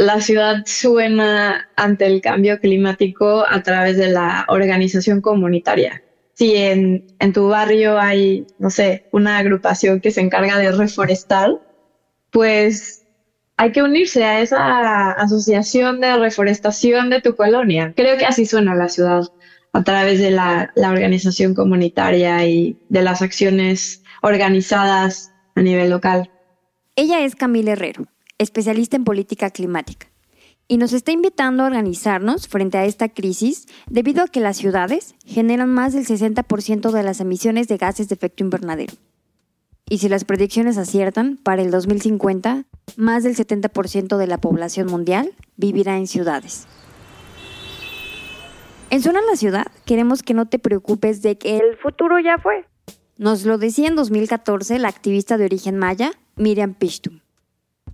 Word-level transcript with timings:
la 0.00 0.20
ciudad 0.22 0.62
suena 0.64 1.68
ante 1.76 2.06
el 2.06 2.22
cambio 2.22 2.58
climático 2.58 3.44
a 3.46 3.62
través 3.62 3.98
de 3.98 4.08
la 4.08 4.46
organización 4.48 5.20
comunitaria. 5.20 6.02
Si 6.32 6.56
en, 6.56 7.04
tu 7.34 7.48
barrio 7.48 7.98
hay, 7.98 8.46
no 8.58 8.70
sé, 8.70 9.08
una 9.12 9.36
agrupación 9.36 10.00
que 10.00 10.10
se 10.10 10.22
encarga 10.22 10.56
de 10.56 10.72
reforestar, 10.72 11.50
pues 12.30 13.04
hay 13.58 13.72
que 13.72 13.82
unirse 13.82 14.24
a 14.24 14.40
esa 14.40 15.12
asociación 15.12 16.00
de 16.00 16.16
reforestación 16.16 17.10
de 17.10 17.20
tu 17.20 17.36
colonia. 17.36 17.92
Creo 17.94 18.16
que 18.16 18.24
así 18.24 18.46
suena 18.46 18.74
la 18.74 18.88
ciudad 18.88 19.24
a 19.74 19.84
través 19.84 20.18
de 20.18 20.30
la, 20.30 20.72
la 20.76 20.90
organización 20.92 21.54
comunitaria 21.54 22.42
y 22.46 22.78
de 22.88 23.02
las 23.02 23.20
acciones 23.20 24.02
organizadas 24.22 25.30
a 25.54 25.60
nivel 25.60 25.90
local. 25.90 26.30
Ella 26.96 27.22
es 27.22 27.36
Camila 27.36 27.72
Herrero, 27.72 28.06
especialista 28.40 28.96
en 28.96 29.04
política 29.04 29.50
climática, 29.50 30.08
y 30.66 30.78
nos 30.78 30.92
está 30.92 31.12
invitando 31.12 31.62
a 31.62 31.66
organizarnos 31.66 32.48
frente 32.48 32.78
a 32.78 32.84
esta 32.84 33.08
crisis 33.08 33.66
debido 33.88 34.22
a 34.22 34.28
que 34.28 34.40
las 34.40 34.56
ciudades 34.56 35.14
generan 35.26 35.68
más 35.68 35.92
del 35.92 36.06
60% 36.06 36.90
de 36.90 37.02
las 37.02 37.20
emisiones 37.20 37.68
de 37.68 37.76
gases 37.76 38.08
de 38.08 38.14
efecto 38.14 38.42
invernadero. 38.42 38.94
Y 39.88 39.98
si 39.98 40.08
las 40.08 40.24
predicciones 40.24 40.78
aciertan, 40.78 41.36
para 41.36 41.62
el 41.62 41.70
2050, 41.70 42.64
más 42.96 43.24
del 43.24 43.36
70% 43.36 44.16
de 44.16 44.26
la 44.26 44.38
población 44.38 44.86
mundial 44.86 45.32
vivirá 45.56 45.98
en 45.98 46.06
ciudades. 46.06 46.66
En 48.90 49.02
Zona 49.02 49.20
la 49.28 49.36
Ciudad 49.36 49.66
queremos 49.84 50.22
que 50.22 50.34
no 50.34 50.46
te 50.46 50.58
preocupes 50.58 51.20
de 51.22 51.36
que 51.36 51.58
el 51.58 51.76
futuro 51.76 52.18
ya 52.20 52.38
fue. 52.38 52.64
Nos 53.18 53.44
lo 53.44 53.58
decía 53.58 53.88
en 53.88 53.96
2014 53.96 54.78
la 54.78 54.88
activista 54.88 55.36
de 55.36 55.44
origen 55.44 55.76
maya, 55.76 56.12
Miriam 56.36 56.74
Pishtum. 56.74 57.19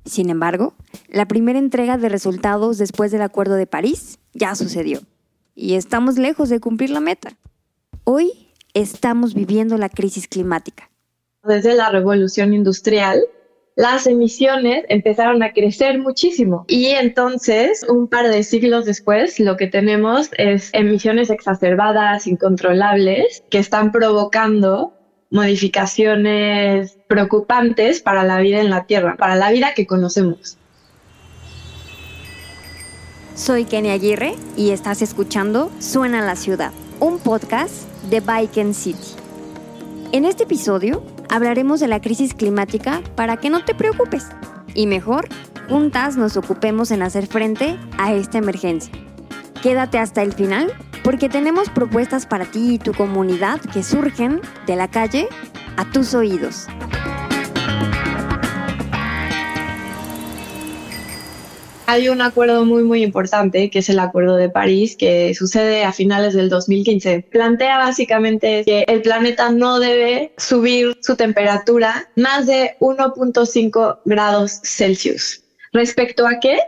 Sin 0.07 0.31
embargo, 0.31 0.75
la 1.09 1.27
primera 1.27 1.59
entrega 1.59 1.99
de 1.99 2.09
resultados 2.09 2.79
después 2.79 3.11
del 3.11 3.23
Acuerdo 3.23 3.57
de 3.57 3.67
París 3.67 4.19
ya 4.33 4.55
sucedió 4.55 5.01
y 5.55 5.75
estamos 5.75 6.17
lejos 6.17 6.49
de 6.49 6.61
cumplir 6.61 6.91
la 6.91 7.01
meta. 7.01 7.31
Hoy 8.05 8.53
estamos 8.73 9.35
viviendo 9.35 9.77
la 9.79 9.89
crisis 9.89 10.29
climática. 10.29 10.91
Desde 11.43 11.75
la 11.75 11.91
revolución 11.91 12.55
industrial, 12.55 13.21
las 13.75 14.07
emisiones 14.07 14.85
empezaron 14.89 15.43
a 15.43 15.53
crecer 15.53 15.99
muchísimo 15.99 16.65
y 16.69 16.87
entonces 16.87 17.85
un 17.89 18.09
par 18.09 18.29
de 18.29 18.43
siglos 18.43 18.85
después 18.87 19.39
lo 19.41 19.57
que 19.57 19.67
tenemos 19.67 20.31
es 20.39 20.71
emisiones 20.73 21.31
exacerbadas, 21.31 22.27
incontrolables, 22.27 23.43
que 23.51 23.59
están 23.59 23.93
provocando 23.93 24.96
modificaciones 25.31 26.97
preocupantes 27.09 28.01
para 28.01 28.25
la 28.25 28.39
vida 28.39 28.61
en 28.61 28.71
la 28.71 28.85
Tierra, 28.85 29.17
para 29.17 29.37
la 29.37 29.51
vida 29.51 29.75
que 29.75 29.87
conocemos. 29.87 30.57
Soy 33.35 33.65
Kenny 33.65 33.91
Aguirre 33.91 34.35
y 34.57 34.71
estás 34.71 35.03
escuchando 35.03 35.71
Suena 35.79 36.25
la 36.25 36.37
Ciudad, 36.37 36.73
un 37.01 37.19
podcast 37.19 37.87
de 38.09 38.21
Bike 38.21 38.73
City. 38.73 39.15
En 40.13 40.25
este 40.25 40.45
episodio 40.45 41.05
hablaremos 41.29 41.81
de 41.81 41.89
la 41.89 42.01
crisis 42.01 42.33
climática 42.33 43.03
para 43.15 43.37
que 43.37 43.51
no 43.51 43.65
te 43.65 43.75
preocupes 43.75 44.25
y 44.75 44.87
mejor, 44.87 45.29
juntas 45.69 46.17
nos 46.17 46.37
ocupemos 46.37 46.91
en 46.91 47.03
hacer 47.03 47.27
frente 47.27 47.77
a 47.99 48.15
esta 48.15 48.39
emergencia. 48.39 48.93
Quédate 49.63 49.99
hasta 49.99 50.23
el 50.23 50.33
final 50.33 50.73
porque 51.03 51.29
tenemos 51.29 51.71
propuestas 51.71 52.27
para 52.27 52.45
ti 52.45 52.75
y 52.75 52.79
tu 52.79 52.93
comunidad 52.93 53.61
que 53.73 53.83
surgen 53.83 54.41
de 54.67 54.77
la 54.77 54.89
calle 54.89 55.29
a 55.77 55.91
tus 55.91 56.15
oídos. 56.15 56.67
Hay 61.89 62.09
un 62.09 62.21
acuerdo 62.21 62.65
muy, 62.65 62.83
muy 62.83 63.05
importante, 63.05 63.71
que 63.71 63.79
es 63.79 63.89
el 63.89 64.01
Acuerdo 64.01 64.35
de 64.35 64.49
París, 64.49 64.97
que 64.97 65.33
sucede 65.37 65.85
a 65.85 65.93
finales 65.93 66.35
del 66.35 66.49
2015. 66.49 67.29
Plantea 67.31 67.79
básicamente 67.79 68.65
que 68.65 68.85
el 68.89 69.03
planeta 69.03 69.51
no 69.51 69.79
debe 69.79 70.33
subir 70.37 70.99
su 71.01 71.15
temperatura 71.15 72.09
más 72.17 72.47
de 72.47 72.77
1.5 72.81 74.01
grados 74.05 74.61
Celsius. 74.65 75.45
¿Respecto 75.73 76.27
a 76.27 76.41
qué? 76.41 76.59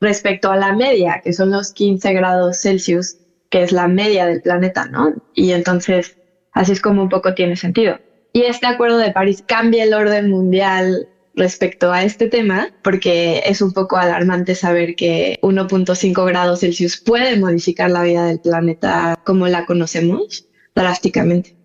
Respecto 0.00 0.50
a 0.50 0.56
la 0.56 0.72
media, 0.74 1.20
que 1.24 1.32
son 1.32 1.50
los 1.50 1.72
15 1.72 2.12
grados 2.12 2.60
Celsius 2.60 3.16
que 3.50 3.62
es 3.62 3.72
la 3.72 3.88
media 3.88 4.26
del 4.26 4.42
planeta, 4.42 4.86
¿no? 4.86 5.14
Y 5.34 5.52
entonces, 5.52 6.16
así 6.52 6.72
es 6.72 6.80
como 6.80 7.02
un 7.02 7.08
poco 7.08 7.34
tiene 7.34 7.56
sentido. 7.56 7.98
Y 8.32 8.42
este 8.42 8.66
acuerdo 8.66 8.98
de 8.98 9.12
París 9.12 9.42
cambia 9.46 9.84
el 9.84 9.94
orden 9.94 10.30
mundial 10.30 11.08
respecto 11.34 11.92
a 11.92 12.02
este 12.02 12.28
tema, 12.28 12.68
porque 12.82 13.42
es 13.46 13.60
un 13.60 13.72
poco 13.72 13.96
alarmante 13.96 14.54
saber 14.54 14.96
que 14.96 15.38
1.5 15.42 16.26
grados 16.26 16.60
Celsius 16.60 16.98
puede 16.98 17.38
modificar 17.38 17.90
la 17.90 18.02
vida 18.02 18.26
del 18.26 18.40
planeta 18.40 19.18
como 19.24 19.46
la 19.48 19.66
conocemos 19.66 20.46
drásticamente. 20.74 21.56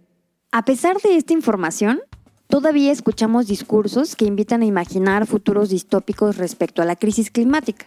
A 0.52 0.66
pesar 0.66 0.98
de 0.98 1.16
esta 1.16 1.34
información, 1.34 2.02
todavía 2.48 2.92
escuchamos 2.92 3.48
discursos 3.48 4.18
que 4.18 4.26
invitan 4.26 4.62
a 4.62 4.66
imaginar 4.66 5.26
futuros 5.26 5.70
distópicos 5.70 6.38
respecto 6.38 6.82
a 6.82 6.86
la 6.86 6.98
crisis 6.98 7.32
climática, 7.32 7.86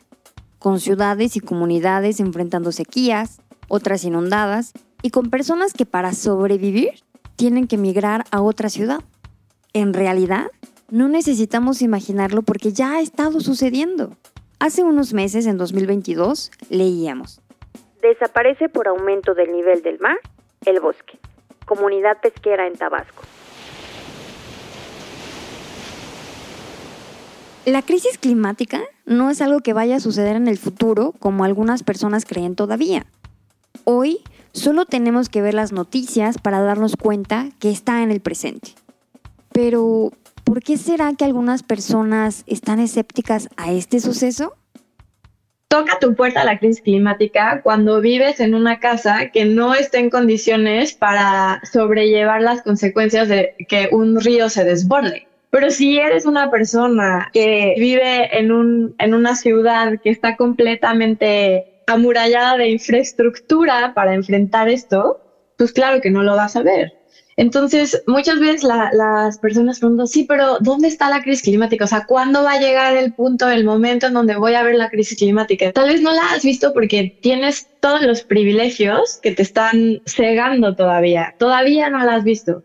con 0.64 0.80
ciudades 0.80 1.36
y 1.36 1.40
comunidades 1.40 2.20
enfrentando 2.20 2.72
sequías, 2.72 3.42
otras 3.68 4.02
inundadas 4.02 4.72
y 5.02 5.10
con 5.10 5.28
personas 5.28 5.74
que 5.74 5.84
para 5.84 6.14
sobrevivir 6.14 7.02
tienen 7.36 7.66
que 7.66 7.76
emigrar 7.76 8.24
a 8.30 8.40
otra 8.40 8.70
ciudad. 8.70 9.00
En 9.74 9.92
realidad, 9.92 10.46
no 10.90 11.06
necesitamos 11.06 11.82
imaginarlo 11.82 12.40
porque 12.40 12.72
ya 12.72 12.94
ha 12.94 13.02
estado 13.02 13.40
sucediendo. 13.40 14.16
Hace 14.58 14.82
unos 14.84 15.12
meses, 15.12 15.44
en 15.44 15.58
2022, 15.58 16.50
leíamos. 16.70 17.42
Desaparece 18.00 18.70
por 18.70 18.88
aumento 18.88 19.34
del 19.34 19.52
nivel 19.52 19.82
del 19.82 19.98
mar 19.98 20.16
el 20.64 20.80
bosque. 20.80 21.18
Comunidad 21.66 22.22
pesquera 22.22 22.66
en 22.66 22.72
Tabasco. 22.72 23.22
La 27.66 27.80
crisis 27.80 28.18
climática 28.18 28.82
no 29.06 29.30
es 29.30 29.40
algo 29.40 29.60
que 29.60 29.72
vaya 29.72 29.96
a 29.96 30.00
suceder 30.00 30.36
en 30.36 30.48
el 30.48 30.58
futuro 30.58 31.14
como 31.18 31.44
algunas 31.44 31.82
personas 31.82 32.26
creen 32.26 32.56
todavía. 32.56 33.06
Hoy 33.84 34.18
solo 34.52 34.84
tenemos 34.84 35.30
que 35.30 35.40
ver 35.40 35.54
las 35.54 35.72
noticias 35.72 36.36
para 36.36 36.60
darnos 36.60 36.94
cuenta 36.96 37.48
que 37.60 37.70
está 37.70 38.02
en 38.02 38.10
el 38.10 38.20
presente. 38.20 38.72
Pero, 39.50 40.12
¿por 40.44 40.62
qué 40.62 40.76
será 40.76 41.14
que 41.14 41.24
algunas 41.24 41.62
personas 41.62 42.44
están 42.46 42.80
escépticas 42.80 43.48
a 43.56 43.72
este 43.72 43.98
suceso? 43.98 44.56
Toca 45.68 45.98
tu 45.98 46.14
puerta 46.14 46.44
la 46.44 46.58
crisis 46.58 46.82
climática 46.82 47.62
cuando 47.62 48.02
vives 48.02 48.40
en 48.40 48.54
una 48.54 48.78
casa 48.78 49.30
que 49.30 49.46
no 49.46 49.72
está 49.72 50.00
en 50.00 50.10
condiciones 50.10 50.92
para 50.92 51.62
sobrellevar 51.72 52.42
las 52.42 52.60
consecuencias 52.60 53.28
de 53.28 53.54
que 53.70 53.88
un 53.90 54.20
río 54.20 54.50
se 54.50 54.64
desborde. 54.64 55.28
Pero 55.54 55.70
si 55.70 55.98
eres 55.98 56.26
una 56.26 56.50
persona 56.50 57.30
que 57.32 57.74
vive 57.78 58.36
en, 58.36 58.50
un, 58.50 58.96
en 58.98 59.14
una 59.14 59.36
ciudad 59.36 60.00
que 60.02 60.10
está 60.10 60.34
completamente 60.34 61.84
amurallada 61.86 62.56
de 62.56 62.70
infraestructura 62.70 63.94
para 63.94 64.14
enfrentar 64.14 64.68
esto, 64.68 65.20
pues 65.56 65.72
claro 65.72 66.00
que 66.00 66.10
no 66.10 66.24
lo 66.24 66.34
vas 66.34 66.56
a 66.56 66.64
ver. 66.64 66.94
Entonces, 67.36 68.02
muchas 68.08 68.40
veces 68.40 68.64
las 68.64 69.38
personas 69.38 69.78
preguntan, 69.78 70.08
sí, 70.08 70.24
pero 70.24 70.58
¿dónde 70.58 70.88
está 70.88 71.08
la 71.08 71.22
crisis 71.22 71.42
climática? 71.42 71.84
O 71.84 71.88
sea, 71.88 72.04
¿cuándo 72.04 72.42
va 72.42 72.54
a 72.54 72.60
llegar 72.60 72.96
el 72.96 73.12
punto, 73.12 73.48
el 73.48 73.62
momento 73.62 74.08
en 74.08 74.14
donde 74.14 74.34
voy 74.34 74.54
a 74.54 74.64
ver 74.64 74.74
la 74.74 74.90
crisis 74.90 75.16
climática? 75.16 75.70
Tal 75.70 75.88
vez 75.88 76.00
no 76.00 76.12
la 76.12 76.32
has 76.32 76.42
visto 76.42 76.72
porque 76.72 77.16
tienes 77.22 77.68
todos 77.78 78.02
los 78.02 78.24
privilegios 78.24 79.20
que 79.22 79.30
te 79.30 79.42
están 79.42 80.02
cegando 80.04 80.74
todavía. 80.74 81.32
Todavía 81.38 81.90
no 81.90 82.04
la 82.04 82.16
has 82.16 82.24
visto. 82.24 82.64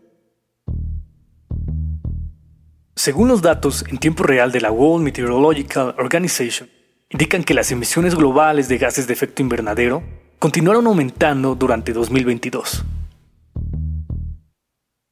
Según 3.00 3.28
los 3.28 3.40
datos 3.40 3.82
en 3.88 3.96
tiempo 3.96 4.24
real 4.24 4.52
de 4.52 4.60
la 4.60 4.70
World 4.70 5.02
Meteorological 5.02 5.94
Organization, 5.96 6.68
indican 7.08 7.44
que 7.44 7.54
las 7.54 7.72
emisiones 7.72 8.14
globales 8.14 8.68
de 8.68 8.76
gases 8.76 9.06
de 9.06 9.14
efecto 9.14 9.40
invernadero 9.40 10.02
continuaron 10.38 10.86
aumentando 10.86 11.54
durante 11.54 11.94
2022. 11.94 12.84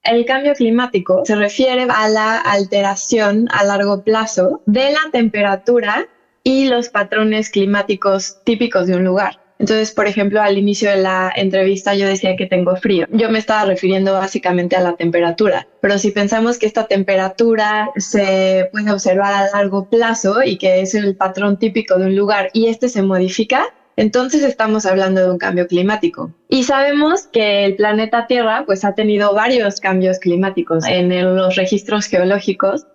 El 0.03 0.27
cambio 0.27 0.53
climático 0.53 1.23
se 1.25 1.35
refiere 1.35 1.87
a 1.89 2.09
la 2.11 2.37
alteración 2.37 3.49
a 3.51 3.65
largo 3.65 4.05
plazo 4.05 4.61
de 4.67 4.93
la 4.93 5.11
temperatura 5.11 6.09
y 6.43 6.67
los 6.67 6.91
patrones 6.91 7.49
climáticos 7.49 8.45
típicos 8.45 8.87
de 8.87 8.97
un 8.97 9.05
lugar. 9.05 9.41
Entonces, 9.59 9.93
por 9.93 10.07
ejemplo, 10.07 10.41
al 10.41 10.57
inicio 10.57 10.91
de 10.91 10.99
la 10.99 11.33
entrevista 11.35 11.95
yo 11.95 12.07
decía 12.07 12.37
que 12.37 12.47
tengo 12.47 12.77
frío. 12.77 13.07
Yo 13.11 13.31
me 13.31 13.39
estaba 13.39 13.65
refiriendo 13.65 14.13
básicamente 14.13 14.77
a 14.77 14.81
la 14.81 14.97
temperatura, 14.97 15.67
pero 15.81 15.99
si 15.99 16.11
pensamos 16.13 16.59
que 16.59 16.67
esta 16.67 16.87
temperatura 16.87 17.91
se 17.97 18.69
puede 18.71 18.93
observar 18.93 19.35
a 19.35 19.51
largo 19.51 19.89
plazo 19.89 20.43
y 20.45 20.59
que 20.59 20.81
es 20.81 20.95
el 20.95 21.17
patrón 21.17 21.59
típico 21.59 21.99
de 21.99 22.07
un 22.07 22.17
lugar 22.17 22.51
y 22.53 22.67
este 22.67 22.89
se 22.89 23.03
modifica, 23.03 23.67
entonces 23.97 24.45
estamos 24.45 24.87
hablando 24.87 25.21
de 25.21 25.31
un 25.31 25.39
cambio 25.39 25.67
climático. 25.67 26.33
Y 26.49 26.63
sabemos 26.63 27.27
que 27.27 27.65
el 27.65 27.75
planeta 27.75 28.29
Tierra 28.29 28.63
pues 28.65 28.85
ha 28.85 28.95
tenido 28.95 29.35
varios 29.35 29.81
cambios 29.81 30.21
climáticos 30.21 30.87
en 30.87 31.09
los 31.37 31.57
registros 31.57 32.07
geológicos. 32.07 32.87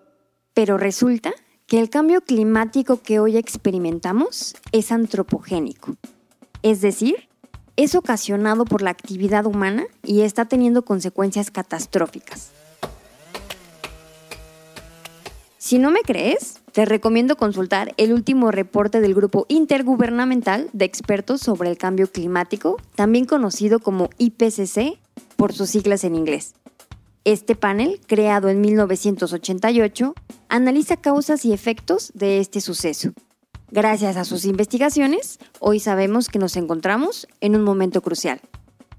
Pero 0.53 0.77
resulta 0.77 1.33
que 1.67 1.79
el 1.79 1.89
cambio 1.89 2.21
climático 2.21 3.01
que 3.01 3.19
hoy 3.19 3.35
experimentamos 3.35 4.55
es 4.71 4.93
antropogénico, 4.93 5.97
es 6.63 6.81
decir, 6.81 7.29
es 7.75 7.93
ocasionado 7.95 8.65
por 8.65 8.81
la 8.81 8.89
actividad 8.89 9.45
humana 9.45 9.85
y 10.03 10.21
está 10.21 10.45
teniendo 10.45 10.85
consecuencias 10.85 11.51
catastróficas. 11.51 12.51
Si 15.57 15.77
no 15.77 15.91
me 15.91 16.01
crees, 16.01 16.61
te 16.71 16.85
recomiendo 16.85 17.37
consultar 17.37 17.93
el 17.97 18.11
último 18.13 18.51
reporte 18.51 18.99
del 18.99 19.13
Grupo 19.13 19.45
Intergubernamental 19.47 20.69
de 20.73 20.85
Expertos 20.85 21.41
sobre 21.41 21.69
el 21.69 21.77
Cambio 21.77 22.11
Climático, 22.11 22.81
también 22.95 23.25
conocido 23.25 23.79
como 23.79 24.09
IPCC 24.17 24.99
por 25.37 25.53
sus 25.53 25.69
siglas 25.69 26.03
en 26.03 26.15
inglés. 26.15 26.55
Este 27.23 27.55
panel, 27.55 28.01
creado 28.05 28.49
en 28.49 28.59
1988, 28.59 30.13
analiza 30.49 30.97
causas 30.97 31.45
y 31.45 31.53
efectos 31.53 32.11
de 32.13 32.39
este 32.39 32.59
suceso. 32.59 33.13
Gracias 33.73 34.17
a 34.17 34.23
sus 34.23 34.45
investigaciones, 34.45 35.39
hoy 35.59 35.79
sabemos 35.79 36.29
que 36.29 36.37
nos 36.37 36.57
encontramos 36.57 37.27
en 37.41 37.55
un 37.55 37.63
momento 37.63 38.03
crucial. 38.03 38.39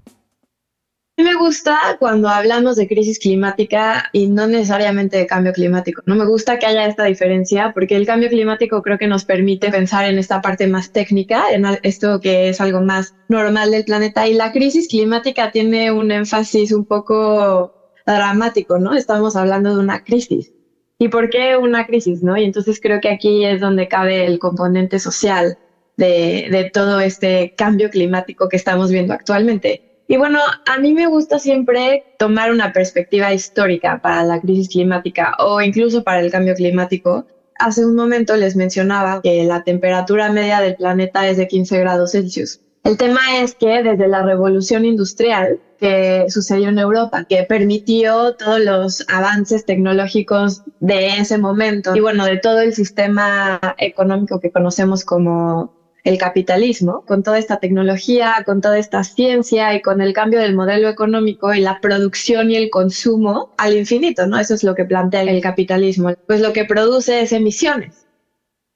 A 0.05 1.21
mí 1.21 1.23
me 1.23 1.35
gusta 1.35 1.79
cuando 1.97 2.27
hablamos 2.27 2.75
de 2.75 2.85
crisis 2.85 3.17
climática 3.19 4.09
y 4.11 4.27
no 4.27 4.47
necesariamente 4.47 5.15
de 5.15 5.27
cambio 5.27 5.53
climático. 5.53 6.01
No 6.05 6.15
me 6.15 6.25
gusta 6.25 6.59
que 6.59 6.65
haya 6.65 6.87
esta 6.87 7.05
diferencia 7.05 7.71
porque 7.73 7.95
el 7.95 8.05
cambio 8.05 8.27
climático 8.27 8.81
creo 8.81 8.97
que 8.97 9.07
nos 9.07 9.23
permite 9.23 9.71
pensar 9.71 10.09
en 10.09 10.19
esta 10.19 10.41
parte 10.41 10.67
más 10.67 10.91
técnica, 10.91 11.45
en 11.53 11.65
esto 11.83 12.19
que 12.19 12.49
es 12.49 12.59
algo 12.59 12.81
más 12.81 13.15
normal 13.29 13.71
del 13.71 13.85
planeta 13.85 14.27
y 14.27 14.33
la 14.33 14.51
crisis 14.51 14.89
climática 14.89 15.53
tiene 15.53 15.93
un 15.93 16.11
énfasis 16.11 16.73
un 16.73 16.83
poco 16.83 17.93
dramático, 18.05 18.77
¿no? 18.77 18.93
Estamos 18.93 19.37
hablando 19.37 19.73
de 19.73 19.81
una 19.81 20.03
crisis. 20.03 20.51
¿Y 20.99 21.09
por 21.09 21.29
qué 21.29 21.57
una 21.57 21.85
crisis, 21.85 22.23
no? 22.23 22.37
Y 22.37 22.45
entonces 22.45 22.79
creo 22.79 23.01
que 23.01 23.09
aquí 23.09 23.45
es 23.45 23.59
donde 23.59 23.87
cabe 23.87 24.25
el 24.25 24.39
componente 24.39 24.99
social 24.99 25.57
de, 25.97 26.47
de 26.51 26.69
todo 26.71 26.99
este 26.99 27.53
cambio 27.55 27.89
climático 27.89 28.49
que 28.49 28.57
estamos 28.57 28.91
viendo 28.91 29.13
actualmente 29.13 29.81
y 30.07 30.17
bueno, 30.17 30.39
a 30.65 30.77
mí 30.77 30.93
me 30.93 31.07
gusta 31.07 31.39
siempre 31.39 32.03
tomar 32.19 32.51
una 32.51 32.71
perspectiva 32.71 33.33
histórica 33.33 33.99
para 34.01 34.23
la 34.23 34.39
crisis 34.39 34.69
climática 34.69 35.33
o 35.39 35.61
incluso 35.61 36.03
para 36.03 36.19
el 36.19 36.31
cambio 36.31 36.53
climático. 36.53 37.25
Hace 37.57 37.85
un 37.85 37.95
momento 37.95 38.35
les 38.35 38.55
mencionaba 38.55 39.21
que 39.23 39.45
la 39.45 39.63
temperatura 39.63 40.31
media 40.31 40.61
del 40.61 40.75
planeta 40.75 41.27
es 41.27 41.37
de 41.37 41.47
15 41.47 41.79
grados 41.79 42.11
Celsius. 42.11 42.59
El 42.85 42.97
tema 42.97 43.19
es 43.41 43.55
que 43.55 43.81
desde 43.81 44.07
la 44.07 44.21
revolución 44.21 44.85
industrial 44.85 45.59
que 45.79 46.27
sucedió 46.29 46.69
en 46.69 46.77
Europa, 46.77 47.25
que 47.27 47.41
permitió 47.41 48.35
todos 48.35 48.59
los 48.59 49.03
avances 49.09 49.65
tecnológicos 49.65 50.61
de 50.81 51.17
ese 51.17 51.39
momento 51.39 51.95
y 51.95 51.99
bueno, 51.99 52.25
de 52.25 52.37
todo 52.37 52.59
el 52.61 52.75
sistema 52.75 53.59
económico 53.79 54.39
que 54.39 54.51
conocemos 54.51 55.03
como 55.03 55.73
el 56.03 56.19
capitalismo, 56.19 57.03
con 57.07 57.23
toda 57.23 57.39
esta 57.39 57.57
tecnología, 57.57 58.43
con 58.45 58.61
toda 58.61 58.77
esta 58.77 59.03
ciencia 59.03 59.73
y 59.73 59.81
con 59.81 59.99
el 59.99 60.13
cambio 60.13 60.39
del 60.39 60.55
modelo 60.55 60.87
económico 60.87 61.55
y 61.55 61.61
la 61.61 61.81
producción 61.81 62.51
y 62.51 62.55
el 62.55 62.69
consumo 62.69 63.49
al 63.57 63.75
infinito, 63.75 64.27
¿no? 64.27 64.39
Eso 64.39 64.53
es 64.53 64.63
lo 64.63 64.75
que 64.75 64.85
plantea 64.85 65.23
el 65.23 65.41
capitalismo. 65.41 66.13
Pues 66.27 66.39
lo 66.39 66.53
que 66.53 66.65
produce 66.65 67.23
es 67.23 67.31
emisiones. 67.31 68.04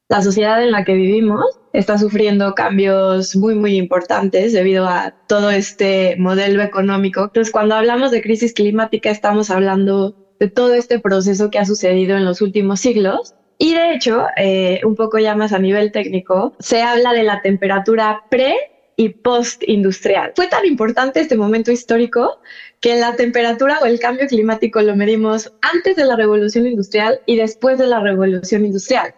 La 0.09 0.23
sociedad 0.23 0.63
en 0.63 0.71
la 0.71 0.85
que 0.85 0.95
vivimos 0.95 1.59
está 1.71 2.00
sufriendo 2.00 2.56
cambios 2.56 3.35
muy, 3.35 3.53
muy 3.53 3.75
importantes 3.75 4.53
debido 4.53 4.88
a 4.88 5.13
todo 5.27 5.51
este 5.51 6.15
modelo 6.17 6.63
económico. 6.63 7.25
Entonces, 7.25 7.51
cuando 7.51 7.75
hablamos 7.75 8.09
de 8.09 8.23
crisis 8.23 8.53
climática, 8.53 9.11
estamos 9.11 9.51
hablando 9.51 10.15
de 10.39 10.50
todo 10.50 10.73
este 10.73 11.00
proceso 11.00 11.51
que 11.51 11.59
ha 11.59 11.65
sucedido 11.65 12.17
en 12.17 12.25
los 12.25 12.41
últimos 12.41 12.79
siglos 12.79 13.35
y 13.59 13.75
de 13.75 13.94
hecho, 13.94 14.25
eh, 14.35 14.81
un 14.83 14.95
poco 14.95 15.19
ya 15.19 15.35
más 15.35 15.53
a 15.53 15.59
nivel 15.59 15.91
técnico, 15.91 16.56
se 16.57 16.81
habla 16.81 17.13
de 17.13 17.21
la 17.21 17.44
temperatura 17.44 18.23
pre 18.31 18.56
y 18.95 19.09
post-industrial. 19.09 20.33
Fue 20.35 20.47
tan 20.47 20.65
importante 20.65 21.19
este 21.19 21.38
momento 21.38 21.71
histórico 21.71 22.39
que 22.79 22.95
la 22.95 23.15
temperatura 23.15 23.77
o 23.79 23.85
el 23.85 24.00
cambio 24.00 24.25
climático 24.25 24.81
lo 24.81 24.95
medimos 24.95 25.53
antes 25.61 25.95
de 25.95 26.06
la 26.06 26.15
revolución 26.15 26.65
industrial 26.65 27.21
y 27.27 27.35
después 27.35 27.77
de 27.77 27.85
la 27.85 28.00
revolución 28.00 28.65
industrial. 28.65 29.13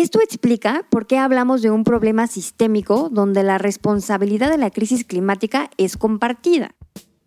Esto 0.00 0.20
explica 0.20 0.86
por 0.90 1.08
qué 1.08 1.18
hablamos 1.18 1.60
de 1.60 1.72
un 1.72 1.82
problema 1.82 2.28
sistémico 2.28 3.08
donde 3.10 3.42
la 3.42 3.58
responsabilidad 3.58 4.48
de 4.48 4.56
la 4.56 4.70
crisis 4.70 5.04
climática 5.04 5.70
es 5.76 5.96
compartida. 5.96 6.76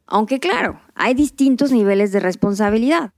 Aunque 0.06 0.40
claro, 0.40 0.80
hay 0.96 1.14
distintos 1.14 1.74
niveles 1.74 2.14
de 2.14 2.22
responsabilidad. 2.22 3.12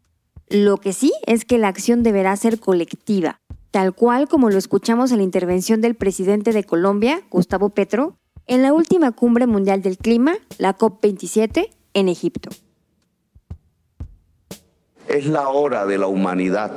Lo 0.50 0.78
que 0.78 0.92
sí 0.92 1.14
es 1.28 1.46
que 1.46 1.60
la 1.60 1.68
acción 1.68 2.02
deberá 2.02 2.36
ser 2.36 2.60
colectiva, 2.60 3.42
tal 3.70 3.94
cual 3.94 4.28
como 4.28 4.50
lo 4.50 4.58
escuchamos 4.58 5.12
en 5.12 5.18
la 5.18 5.24
intervención 5.24 5.82
del 5.82 5.94
presidente 5.94 6.52
de 6.52 6.64
Colombia, 6.64 7.22
Gustavo 7.30 7.70
Petro, 7.70 8.18
en 8.48 8.64
la 8.64 8.74
última 8.74 9.12
cumbre 9.12 9.46
mundial 9.46 9.84
del 9.84 10.00
clima, 10.00 10.34
la 10.58 10.76
COP27, 10.76 11.70
en 11.94 12.10
Egipto. 12.10 12.50
Es 15.08 15.28
la 15.28 15.50
hora 15.50 15.86
de 15.86 16.00
la 16.00 16.08
humanidad 16.08 16.72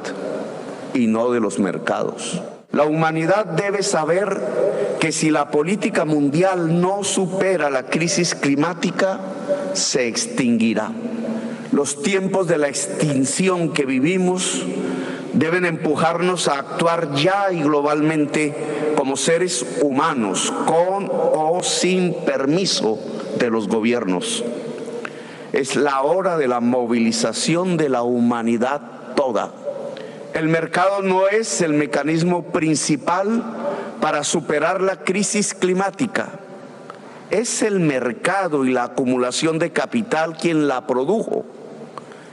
y 0.93 1.07
no 1.07 1.31
de 1.31 1.41
los 1.41 1.59
mercados. 1.59 2.43
La 2.77 2.85
humanidad 2.85 3.47
debe 3.47 3.83
saber 3.83 4.39
que 5.01 5.11
si 5.11 5.31
la 5.31 5.51
política 5.51 6.05
mundial 6.05 6.79
no 6.79 7.05
supera 7.05 7.71
la 7.71 7.85
crisis 7.85 8.35
climática, 8.35 9.19
se 9.73 10.07
extinguirá. 10.07 10.93
Los 11.73 12.03
tiempos 12.03 12.49
de 12.49 12.59
la 12.59 12.69
extinción 12.69 13.73
que 13.73 13.87
vivimos 13.87 14.63
deben 15.33 15.65
empujarnos 15.65 16.49
a 16.49 16.59
actuar 16.59 17.15
ya 17.15 17.51
y 17.51 17.63
globalmente 17.63 18.55
como 18.95 19.17
seres 19.17 19.65
humanos, 19.81 20.53
con 20.67 21.11
o 21.11 21.61
sin 21.63 22.13
permiso 22.27 22.99
de 23.39 23.49
los 23.49 23.69
gobiernos. 23.69 24.45
Es 25.55 25.77
la 25.77 26.03
hora 26.03 26.37
de 26.37 26.47
la 26.47 26.61
movilización 26.61 27.79
de 27.79 27.89
la 27.89 28.03
humanidad 28.03 29.15
toda. 29.17 29.66
El 30.37 30.49
mercado 30.49 31.01
no 31.01 31.29
es 31.29 31.63
el 31.63 31.73
mecanismo 31.73 32.53
principal 32.53 33.43
para 34.03 34.23
superar 34.23 34.83
la 34.83 35.03
crisis 35.03 35.55
climática. 35.55 36.41
Es 37.31 37.63
el 37.63 37.81
mercado 37.81 38.67
y 38.67 38.71
la 38.71 38.85
acumulación 38.85 39.59
de 39.59 39.73
capital 39.73 40.37
quien 40.37 40.69
la 40.69 40.87
produjo 40.87 41.47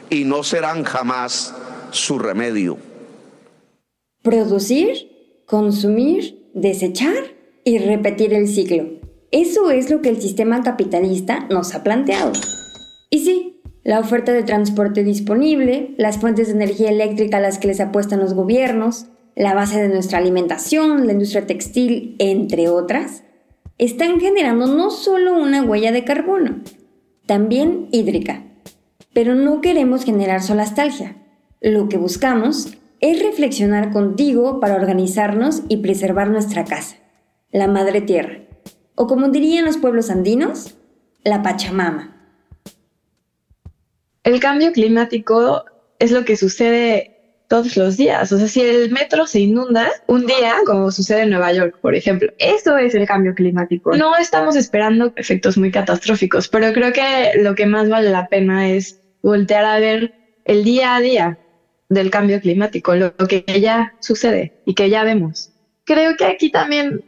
y 0.10 0.26
no 0.26 0.44
serán 0.44 0.84
jamás 0.84 1.56
su 1.92 2.20
remedio. 2.20 2.78
Producir, 4.22 5.44
consumir, 5.46 6.52
desechar 6.54 7.16
y 7.64 7.78
repetir 7.78 8.34
el 8.34 8.50
ciclo. 8.50 8.84
Eso 9.32 9.72
es 9.72 9.90
lo 9.90 10.02
que 10.02 10.10
el 10.10 10.22
sistema 10.22 10.62
capitalista 10.62 11.48
nos 11.50 11.74
ha 11.74 11.84
planteado. 11.84 12.34
Y 13.10 13.20
sí, 13.20 13.53
la 13.84 14.00
oferta 14.00 14.32
de 14.32 14.44
transporte 14.44 15.04
disponible, 15.04 15.94
las 15.98 16.18
fuentes 16.18 16.48
de 16.48 16.54
energía 16.54 16.90
eléctrica 16.90 17.38
a 17.38 17.42
las 17.42 17.58
que 17.58 17.68
les 17.68 17.80
apuestan 17.80 18.20
los 18.20 18.34
gobiernos, 18.34 19.08
la 19.36 19.54
base 19.54 19.82
de 19.82 19.90
nuestra 19.90 20.20
alimentación, 20.20 21.06
la 21.06 21.14
industria 21.14 21.46
textil, 21.46 22.16
entre 22.20 22.70
otras, 22.70 23.24
están 23.78 24.20
generando 24.20 24.68
no 24.68 24.92
solo 24.92 25.34
una 25.34 25.64
huella 25.64 25.92
de 25.92 26.04
carbono, 26.04 26.62
también 27.26 27.88
hídrica, 27.92 28.44
pero 29.14 29.36
no 29.36 29.62
queremos 29.62 30.06
generar 30.06 30.42
solastalgia. 30.42 31.18
Lo 31.60 31.90
que 31.90 31.98
buscamos 31.98 32.78
es 33.00 33.22
reflexionar 33.22 33.92
contigo 33.92 34.60
para 34.60 34.76
organizarnos 34.76 35.64
y 35.68 35.78
preservar 35.78 36.30
nuestra 36.30 36.64
casa, 36.64 36.98
la 37.52 37.68
madre 37.68 38.02
tierra, 38.02 38.40
o 38.96 39.08
como 39.08 39.30
dirían 39.30 39.66
los 39.66 39.78
pueblos 39.78 40.10
andinos, 40.10 40.76
la 41.24 41.42
Pachamama. 41.42 42.13
El 44.24 44.40
cambio 44.40 44.72
climático 44.72 45.66
es 46.00 46.12
lo 46.12 46.26
que 46.26 46.38
sucede 46.38 47.14
todos 47.48 47.78
los 47.78 47.98
días. 47.98 48.32
O 48.32 48.38
sea, 48.40 48.48
si 48.48 48.62
el 48.62 48.90
metro 48.92 49.28
se 49.28 49.42
inunda 49.42 49.92
un 50.08 50.26
día, 50.26 50.56
como 50.66 50.92
sucede 50.92 51.22
en 51.22 51.30
Nueva 51.30 51.54
York, 51.54 51.78
por 51.82 51.94
ejemplo, 51.94 52.30
eso 52.40 52.78
es 52.78 52.96
el 52.96 53.06
cambio 53.06 53.36
climático. 53.36 53.96
No 53.96 54.18
estamos 54.18 54.56
esperando 54.56 55.14
efectos 55.16 55.58
muy 55.58 55.72
catastróficos, 55.72 56.48
pero 56.48 56.74
creo 56.74 56.92
que 56.94 57.34
lo 57.42 57.54
que 57.54 57.66
más 57.66 57.90
vale 57.90 58.10
la 58.10 58.28
pena 58.28 58.70
es 58.70 59.00
voltear 59.22 59.66
a 59.66 59.80
ver 59.80 60.14
el 60.46 60.64
día 60.64 60.96
a 60.96 61.02
día 61.02 61.40
del 61.90 62.10
cambio 62.10 62.42
climático, 62.42 62.96
lo, 62.96 63.16
que 63.16 63.44
ya 63.62 63.94
sucede 64.00 64.54
y 64.66 64.74
que 64.74 64.90
ya 64.90 65.04
vemos. 65.04 65.52
Creo 65.86 66.16
que 66.18 66.26
aquí 66.26 66.50
también, 66.50 67.04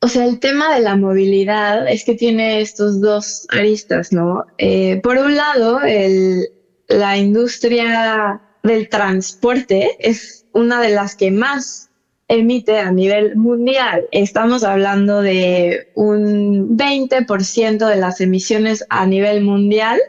o 0.00 0.08
sea, 0.08 0.26
el 0.26 0.40
tema 0.40 0.74
de 0.74 0.82
la 0.82 0.96
movilidad 0.96 1.88
es 1.88 2.04
que 2.04 2.14
tiene 2.14 2.60
estos 2.60 3.00
dos 3.00 3.46
aristas, 3.48 4.12
¿no? 4.12 4.44
Eh, 4.58 5.00
por 5.02 5.16
un 5.16 5.36
lado, 5.36 5.80
el, 5.80 6.48
la 6.88 7.16
industria 7.16 8.40
del 8.62 8.88
transporte 8.88 9.96
es 9.98 10.44
una 10.52 10.80
de 10.80 10.90
las 10.90 11.14
que 11.16 11.30
más 11.30 11.90
emite 12.28 12.78
a 12.78 12.90
nivel 12.90 13.36
mundial. 13.36 14.06
Estamos 14.10 14.64
hablando 14.64 15.22
de 15.22 15.88
un 15.94 16.76
20% 16.76 17.88
de 17.88 17.96
las 17.96 18.20
emisiones 18.20 18.84
a 18.88 19.06
nivel 19.06 19.42
mundial 19.42 20.00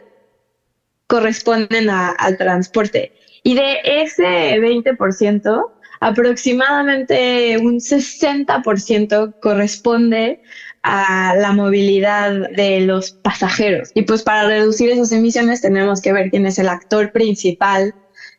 corresponden 1.06 1.88
al 1.90 2.36
transporte. 2.36 3.12
Y 3.42 3.54
de 3.54 3.78
ese 3.84 4.58
20%, 4.58 5.70
aproximadamente 6.00 7.56
un 7.58 7.76
60% 7.76 9.34
corresponde 9.40 10.40
a 10.88 11.34
la 11.36 11.52
movilidad 11.52 12.48
de 12.56 12.80
los 12.80 13.10
pasajeros. 13.10 13.90
Y 13.94 14.02
pues 14.02 14.22
para 14.22 14.46
reducir 14.46 14.88
esas 14.88 15.12
emisiones 15.12 15.60
tenemos 15.60 16.00
que 16.00 16.14
ver 16.14 16.30
quién 16.30 16.46
es 16.46 16.58
el 16.58 16.68
actor 16.68 17.12
principal 17.12 17.94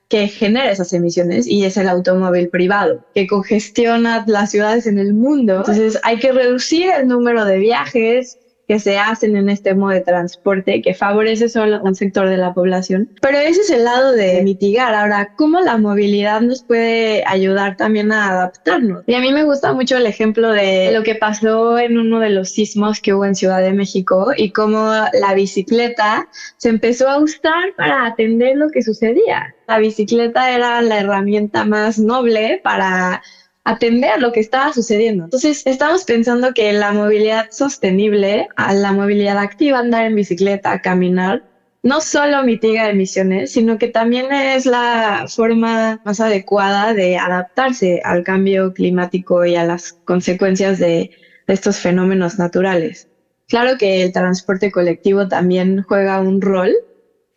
que 0.08 0.28
genera 0.28 0.72
esas 0.72 0.92
emisiones 0.94 1.46
y 1.46 1.64
es 1.64 1.78
el 1.78 1.88
automóvil 1.88 2.50
privado, 2.50 3.06
que 3.14 3.28
congestiona 3.28 4.24
las 4.26 4.50
ciudades 4.50 4.88
en 4.88 4.98
el 4.98 5.14
mundo. 5.14 5.58
Entonces 5.58 6.00
hay 6.02 6.18
que 6.18 6.32
reducir 6.32 6.90
el 6.92 7.08
número 7.08 7.46
de 7.46 7.60
viajes, 7.60 8.40
que 8.70 8.80
se 8.80 9.00
hacen 9.00 9.36
en 9.36 9.50
este 9.50 9.74
modo 9.74 9.94
de 9.94 10.02
transporte 10.02 10.84
que 10.84 10.94
favorece 10.94 11.50
solo 11.50 11.82
un 11.82 11.96
sector 11.96 12.30
de 12.30 12.38
la 12.38 12.54
población. 12.54 13.10
Pero 13.20 13.40
ese 13.40 13.62
es 13.62 13.72
el 13.72 13.84
lado 13.84 14.12
de 14.12 14.44
mitigar. 14.44 14.94
Ahora, 14.94 15.34
¿cómo 15.36 15.60
la 15.60 15.78
movilidad 15.78 16.40
nos 16.42 16.62
puede 16.62 17.24
ayudar 17.26 17.78
también 17.78 18.12
a 18.12 18.30
adaptarnos? 18.30 19.06
Y 19.08 19.16
a 19.16 19.22
mí 19.22 19.34
me 19.34 19.44
gusta 19.44 19.74
mucho 19.74 19.98
el 19.98 20.06
ejemplo 20.06 20.52
de 20.52 20.92
lo 20.94 21.02
que 21.02 21.16
pasó 21.16 21.80
en 21.80 21.98
uno 21.98 22.20
de 22.20 22.30
los 22.30 22.52
sismos 22.52 23.02
que 23.02 23.16
hubo 23.16 23.26
en 23.26 23.34
Ciudad 23.34 23.60
de 23.60 23.74
México 23.74 24.34
y 24.38 24.52
cómo 24.52 24.92
la 25.14 25.34
bicicleta 25.34 26.30
se 26.58 26.70
empezó 26.70 27.10
a 27.10 27.18
usar 27.18 27.74
para 27.76 28.06
atender 28.06 28.56
lo 28.56 28.70
que 28.70 28.84
sucedía. 28.84 29.56
La 29.68 29.80
bicicleta 29.80 30.52
era 30.52 30.80
la 30.84 31.00
herramienta 31.00 31.66
más 31.66 31.98
noble 31.98 32.62
para 32.64 33.24
atender 33.64 34.20
lo 34.22 34.32
que 34.32 34.40
estaba 34.40 34.74
sucediendo. 34.74 35.26
Entonces, 35.26 35.62
estamos 35.66 36.04
pensando 36.04 36.54
que 36.54 36.74
la 36.74 36.92
movilidad 36.92 37.48
sostenible, 37.52 38.48
la 38.58 38.92
movilidad 38.94 39.38
activa, 39.38 39.80
andar 39.80 40.06
en 40.06 40.16
bicicleta, 40.16 40.82
caminar, 40.82 41.44
no 41.82 42.02
solo 42.02 42.44
mitiga 42.44 42.90
emisiones, 42.90 43.52
sino 43.52 43.78
que 43.78 43.88
también 43.88 44.32
es 44.32 44.66
la 44.66 45.26
forma 45.30 46.02
más 46.04 46.20
adecuada 46.20 46.94
de 46.94 47.18
adaptarse 47.18 48.02
al 48.04 48.24
cambio 48.24 48.74
climático 48.74 49.46
y 49.46 49.56
a 49.56 49.64
las 49.64 49.94
consecuencias 50.04 50.80
de 50.80 51.12
estos 51.48 51.78
fenómenos 51.78 52.38
naturales. 52.38 53.08
Claro 53.48 53.78
que 53.78 54.04
el 54.04 54.12
transporte 54.12 54.72
colectivo 54.72 55.28
también 55.28 55.84
juega 55.84 56.20
un 56.20 56.42
rol, 56.42 56.72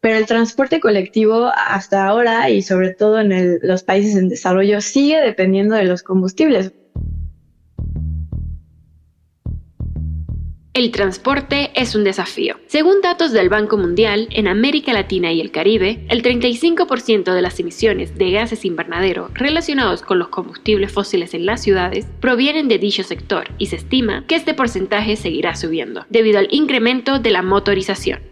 pero 0.02 0.18
el 0.18 0.26
transporte 0.26 0.80
colectivo 0.80 1.52
hasta 1.54 2.04
ahora 2.04 2.50
y 2.50 2.61
sobre 2.62 2.92
todo 2.92 3.21
en 3.21 3.61
los 3.62 3.85
países 3.85 4.16
en 4.16 4.28
desarrollo 4.28 4.80
sigue 4.80 5.21
dependiendo 5.21 5.76
de 5.76 5.85
los 5.85 6.02
combustibles. 6.02 6.73
El 10.75 10.90
transporte 10.90 11.71
es 11.76 11.94
un 11.94 12.02
desafío. 12.02 12.56
Según 12.66 13.00
datos 13.00 13.30
del 13.30 13.49
Banco 13.49 13.76
Mundial, 13.76 14.26
en 14.32 14.49
América 14.49 14.92
Latina 14.92 15.30
y 15.30 15.40
el 15.40 15.52
Caribe, 15.52 16.04
el 16.09 16.23
35% 16.23 17.32
de 17.32 17.42
las 17.42 17.61
emisiones 17.61 18.18
de 18.18 18.32
gases 18.32 18.64
invernadero 18.64 19.30
relacionados 19.35 20.02
con 20.02 20.18
los 20.18 20.30
combustibles 20.30 20.90
fósiles 20.90 21.32
en 21.35 21.47
las 21.47 21.62
ciudades 21.62 22.06
provienen 22.21 22.66
de 22.66 22.78
dicho 22.78 23.04
sector 23.04 23.50
y 23.59 23.66
se 23.66 23.76
estima 23.76 24.25
que 24.26 24.35
este 24.35 24.54
porcentaje 24.54 25.14
seguirá 25.14 25.54
subiendo 25.54 26.06
debido 26.09 26.40
al 26.40 26.49
incremento 26.50 27.21
de 27.21 27.30
la 27.30 27.42
motorización. 27.42 28.32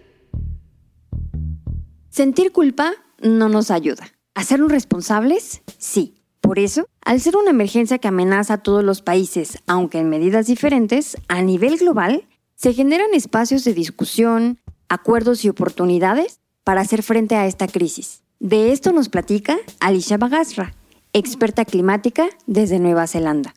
Sentir 2.11 2.50
culpa 2.50 2.93
no 3.23 3.49
nos 3.49 3.71
ayuda. 3.71 4.09
¿Hacernos 4.35 4.73
responsables? 4.73 5.62
Sí. 5.79 6.17
Por 6.40 6.59
eso, 6.59 6.87
al 7.05 7.21
ser 7.21 7.37
una 7.37 7.50
emergencia 7.50 7.99
que 7.99 8.09
amenaza 8.09 8.55
a 8.55 8.62
todos 8.62 8.83
los 8.83 9.00
países, 9.02 9.59
aunque 9.69 9.99
en 9.99 10.09
medidas 10.09 10.47
diferentes, 10.47 11.17
a 11.29 11.43
nivel 11.43 11.76
global, 11.76 12.26
se 12.57 12.73
generan 12.73 13.14
espacios 13.14 13.62
de 13.62 13.75
discusión, 13.75 14.59
acuerdos 14.88 15.45
y 15.45 15.50
oportunidades 15.50 16.40
para 16.64 16.81
hacer 16.81 17.05
frente 17.05 17.37
a 17.37 17.47
esta 17.47 17.69
crisis. 17.69 18.23
De 18.40 18.73
esto 18.73 18.90
nos 18.90 19.09
platica 19.09 19.59
Alicia 19.79 20.17
Bagasra, 20.17 20.75
experta 21.12 21.64
climática 21.64 22.29
desde 22.47 22.81
Nueva 22.81 23.07
Zelanda. 23.07 23.55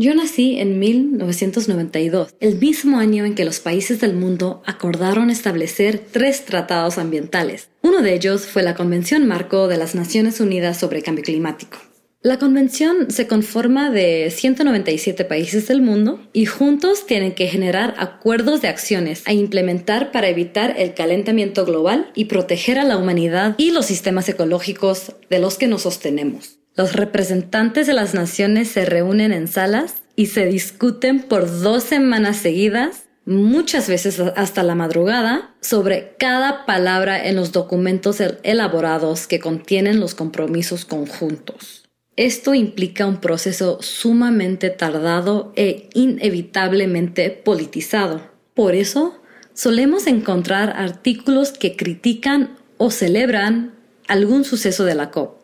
Yo 0.00 0.14
nací 0.14 0.60
en 0.60 0.78
1992, 0.78 2.36
el 2.38 2.54
mismo 2.60 2.98
año 2.98 3.24
en 3.24 3.34
que 3.34 3.44
los 3.44 3.58
países 3.58 4.00
del 4.00 4.14
mundo 4.14 4.62
acordaron 4.64 5.28
establecer 5.28 6.00
tres 6.12 6.44
tratados 6.44 6.98
ambientales. 6.98 7.70
Uno 7.82 8.00
de 8.00 8.14
ellos 8.14 8.46
fue 8.46 8.62
la 8.62 8.76
Convención 8.76 9.26
Marco 9.26 9.66
de 9.66 9.76
las 9.76 9.96
Naciones 9.96 10.38
Unidas 10.38 10.78
sobre 10.78 11.02
Cambio 11.02 11.24
Climático. 11.24 11.78
La 12.22 12.38
convención 12.38 13.10
se 13.10 13.26
conforma 13.26 13.90
de 13.90 14.30
197 14.30 15.24
países 15.24 15.66
del 15.66 15.82
mundo 15.82 16.20
y 16.32 16.46
juntos 16.46 17.04
tienen 17.04 17.34
que 17.34 17.48
generar 17.48 17.96
acuerdos 17.98 18.62
de 18.62 18.68
acciones 18.68 19.24
a 19.26 19.32
implementar 19.32 20.12
para 20.12 20.28
evitar 20.28 20.76
el 20.78 20.94
calentamiento 20.94 21.64
global 21.64 22.12
y 22.14 22.26
proteger 22.26 22.78
a 22.78 22.84
la 22.84 22.98
humanidad 22.98 23.56
y 23.58 23.72
los 23.72 23.86
sistemas 23.86 24.28
ecológicos 24.28 25.16
de 25.28 25.40
los 25.40 25.58
que 25.58 25.66
nos 25.66 25.82
sostenemos. 25.82 26.57
Los 26.78 26.92
representantes 26.92 27.88
de 27.88 27.92
las 27.92 28.14
naciones 28.14 28.68
se 28.68 28.84
reúnen 28.84 29.32
en 29.32 29.48
salas 29.48 29.96
y 30.14 30.26
se 30.26 30.46
discuten 30.46 31.20
por 31.24 31.60
dos 31.60 31.82
semanas 31.82 32.36
seguidas, 32.36 33.08
muchas 33.26 33.88
veces 33.88 34.20
hasta 34.36 34.62
la 34.62 34.76
madrugada, 34.76 35.56
sobre 35.60 36.14
cada 36.20 36.66
palabra 36.66 37.26
en 37.26 37.34
los 37.34 37.50
documentos 37.50 38.22
elaborados 38.44 39.26
que 39.26 39.40
contienen 39.40 39.98
los 39.98 40.14
compromisos 40.14 40.84
conjuntos. 40.84 41.82
Esto 42.14 42.54
implica 42.54 43.08
un 43.08 43.16
proceso 43.16 43.82
sumamente 43.82 44.70
tardado 44.70 45.52
e 45.56 45.90
inevitablemente 45.94 47.30
politizado. 47.30 48.20
Por 48.54 48.76
eso, 48.76 49.20
solemos 49.52 50.06
encontrar 50.06 50.74
artículos 50.76 51.50
que 51.50 51.74
critican 51.74 52.56
o 52.76 52.92
celebran 52.92 53.74
algún 54.06 54.44
suceso 54.44 54.84
de 54.84 54.94
la 54.94 55.10
COP 55.10 55.37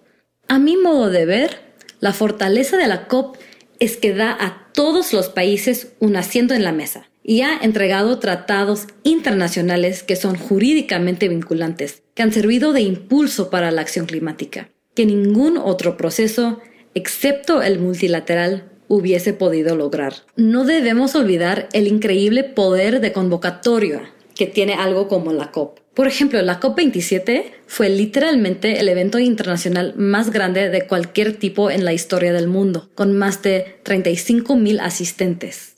a 0.49 0.59
mi 0.59 0.77
modo 0.77 1.11
de 1.11 1.27
ver, 1.27 1.61
la 2.01 2.13
fortaleza 2.13 2.77
de 2.77 2.87
la 2.87 3.07
COP 3.07 3.37
es 3.81 3.97
que 3.97 4.15
da 4.15 4.31
a 4.39 4.69
todos 4.73 5.13
los 5.13 5.29
países 5.29 5.93
un 6.01 6.17
asiento 6.17 6.55
en 6.55 6.65
la 6.65 6.73
mesa 6.73 7.09
y 7.23 7.41
ha 7.41 7.57
entregado 7.63 8.19
tratados 8.19 8.87
internacionales 9.03 10.03
que 10.03 10.17
son 10.17 10.37
jurídicamente 10.37 11.29
vinculantes, 11.29 12.03
que 12.15 12.23
han 12.23 12.33
servido 12.33 12.73
de 12.73 12.83
impulso 12.83 13.49
para 13.49 13.71
la 13.71 13.81
acción 13.81 14.07
climática, 14.07 14.69
que 14.95 15.07
ningún 15.07 15.57
otro 15.57 15.97
proceso, 15.97 16.61
excepto 16.95 17.63
el 17.63 17.79
multilateral, 17.79 18.71
hubiese 18.89 19.33
podido 19.33 19.75
lograr. 19.75 20.15
No 20.37 20.65
debemos 20.65 21.15
olvidar 21.15 21.69
el 21.73 21.87
increíble 21.87 22.45
poder 22.45 23.01
de 23.01 23.13
convocatoria 23.13 24.11
que 24.35 24.47
tiene 24.47 24.75
algo 24.75 25.09
como 25.09 25.33
la 25.33 25.51
COP. 25.51 25.79
Por 25.95 26.09
ejemplo, 26.09 26.43
la 26.43 26.59
COP27 26.59 27.53
fue 27.69 27.89
literalmente 27.89 28.81
el 28.81 28.89
evento 28.89 29.21
internacional 29.21 29.95
más 29.97 30.31
grande 30.31 30.69
de 30.69 30.87
cualquier 30.89 31.37
tipo 31.37 31.71
en 31.71 31.85
la 31.85 31.93
historia 31.93 32.33
del 32.33 32.49
mundo, 32.49 32.91
con 32.97 33.17
más 33.17 33.43
de 33.43 33.81
35.000 33.85 34.81
asistentes. 34.81 35.77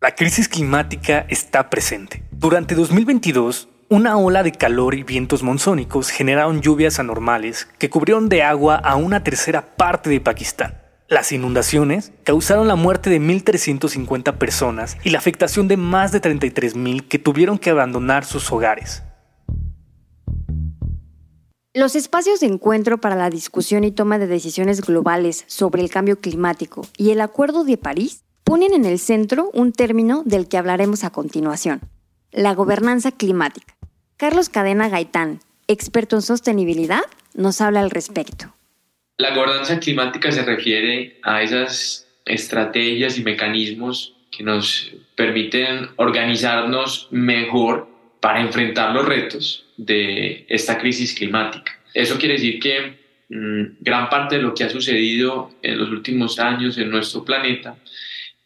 La 0.00 0.14
crisis 0.16 0.48
climática 0.48 1.26
está 1.28 1.70
presente. 1.70 2.24
Durante 2.32 2.74
2022, 2.74 3.68
una 3.88 4.16
ola 4.16 4.42
de 4.42 4.52
calor 4.52 4.94
y 4.94 5.04
vientos 5.04 5.42
monzónicos 5.42 6.10
generaron 6.10 6.62
lluvias 6.62 6.98
anormales 6.98 7.68
que 7.78 7.90
cubrieron 7.90 8.28
de 8.28 8.42
agua 8.42 8.76
a 8.76 8.96
una 8.96 9.22
tercera 9.22 9.76
parte 9.76 10.10
de 10.10 10.20
Pakistán. 10.20 10.80
Las 11.10 11.32
inundaciones 11.32 12.12
causaron 12.22 12.68
la 12.68 12.76
muerte 12.76 13.10
de 13.10 13.20
1.350 13.20 14.38
personas 14.38 14.96
y 15.02 15.10
la 15.10 15.18
afectación 15.18 15.66
de 15.66 15.76
más 15.76 16.12
de 16.12 16.22
33.000 16.22 17.08
que 17.08 17.18
tuvieron 17.18 17.58
que 17.58 17.70
abandonar 17.70 18.24
sus 18.24 18.52
hogares. 18.52 19.02
Los 21.74 21.96
espacios 21.96 22.38
de 22.38 22.46
encuentro 22.46 23.00
para 23.00 23.16
la 23.16 23.28
discusión 23.28 23.82
y 23.82 23.90
toma 23.90 24.20
de 24.20 24.28
decisiones 24.28 24.82
globales 24.82 25.42
sobre 25.48 25.82
el 25.82 25.90
cambio 25.90 26.20
climático 26.20 26.86
y 26.96 27.10
el 27.10 27.20
Acuerdo 27.22 27.64
de 27.64 27.76
París 27.76 28.22
ponen 28.44 28.72
en 28.72 28.84
el 28.84 29.00
centro 29.00 29.50
un 29.52 29.72
término 29.72 30.22
del 30.24 30.46
que 30.46 30.58
hablaremos 30.58 31.02
a 31.02 31.10
continuación, 31.10 31.80
la 32.30 32.54
gobernanza 32.54 33.10
climática. 33.10 33.74
Carlos 34.16 34.48
Cadena 34.48 34.88
Gaitán, 34.88 35.40
experto 35.66 36.14
en 36.14 36.22
sostenibilidad, 36.22 37.02
nos 37.34 37.60
habla 37.60 37.80
al 37.80 37.90
respecto. 37.90 38.54
La 39.20 39.34
gobernanza 39.34 39.78
climática 39.78 40.32
se 40.32 40.42
refiere 40.42 41.18
a 41.22 41.42
esas 41.42 42.08
estrategias 42.24 43.18
y 43.18 43.22
mecanismos 43.22 44.14
que 44.30 44.42
nos 44.42 44.92
permiten 45.14 45.90
organizarnos 45.96 47.06
mejor 47.10 47.86
para 48.20 48.40
enfrentar 48.40 48.94
los 48.94 49.04
retos 49.04 49.66
de 49.76 50.46
esta 50.48 50.78
crisis 50.78 51.12
climática. 51.12 51.70
Eso 51.92 52.18
quiere 52.18 52.36
decir 52.36 52.60
que 52.60 52.98
mm, 53.28 53.82
gran 53.82 54.08
parte 54.08 54.36
de 54.36 54.42
lo 54.42 54.54
que 54.54 54.64
ha 54.64 54.70
sucedido 54.70 55.50
en 55.60 55.76
los 55.76 55.90
últimos 55.90 56.38
años 56.38 56.78
en 56.78 56.90
nuestro 56.90 57.22
planeta 57.22 57.76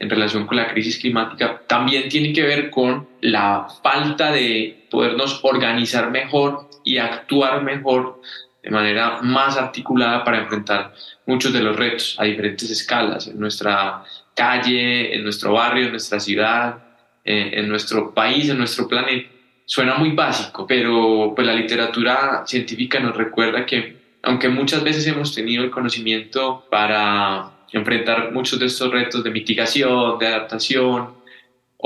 en 0.00 0.10
relación 0.10 0.44
con 0.44 0.56
la 0.56 0.72
crisis 0.72 0.98
climática 0.98 1.62
también 1.68 2.08
tiene 2.08 2.32
que 2.32 2.42
ver 2.42 2.70
con 2.70 3.06
la 3.20 3.68
falta 3.80 4.32
de 4.32 4.86
podernos 4.90 5.38
organizar 5.44 6.10
mejor 6.10 6.68
y 6.82 6.98
actuar 6.98 7.62
mejor 7.62 8.20
de 8.64 8.70
manera 8.70 9.20
más 9.20 9.58
articulada 9.58 10.24
para 10.24 10.38
enfrentar 10.38 10.94
muchos 11.26 11.52
de 11.52 11.60
los 11.60 11.76
retos 11.76 12.16
a 12.18 12.24
diferentes 12.24 12.70
escalas, 12.70 13.26
en 13.26 13.38
nuestra 13.38 14.02
calle, 14.34 15.14
en 15.14 15.22
nuestro 15.22 15.52
barrio, 15.52 15.84
en 15.84 15.90
nuestra 15.90 16.18
ciudad, 16.18 16.78
eh, 17.24 17.50
en 17.54 17.68
nuestro 17.68 18.14
país, 18.14 18.48
en 18.48 18.56
nuestro 18.56 18.88
planeta. 18.88 19.28
Suena 19.66 19.96
muy 19.96 20.12
básico, 20.12 20.66
pero 20.66 21.32
pues 21.36 21.46
la 21.46 21.54
literatura 21.54 22.44
científica 22.46 22.98
nos 23.00 23.16
recuerda 23.16 23.64
que 23.66 24.02
aunque 24.22 24.48
muchas 24.48 24.82
veces 24.82 25.06
hemos 25.06 25.34
tenido 25.34 25.62
el 25.62 25.70
conocimiento 25.70 26.66
para 26.70 27.50
enfrentar 27.72 28.32
muchos 28.32 28.58
de 28.58 28.66
estos 28.66 28.90
retos 28.90 29.22
de 29.22 29.30
mitigación, 29.30 30.18
de 30.18 30.26
adaptación, 30.26 31.22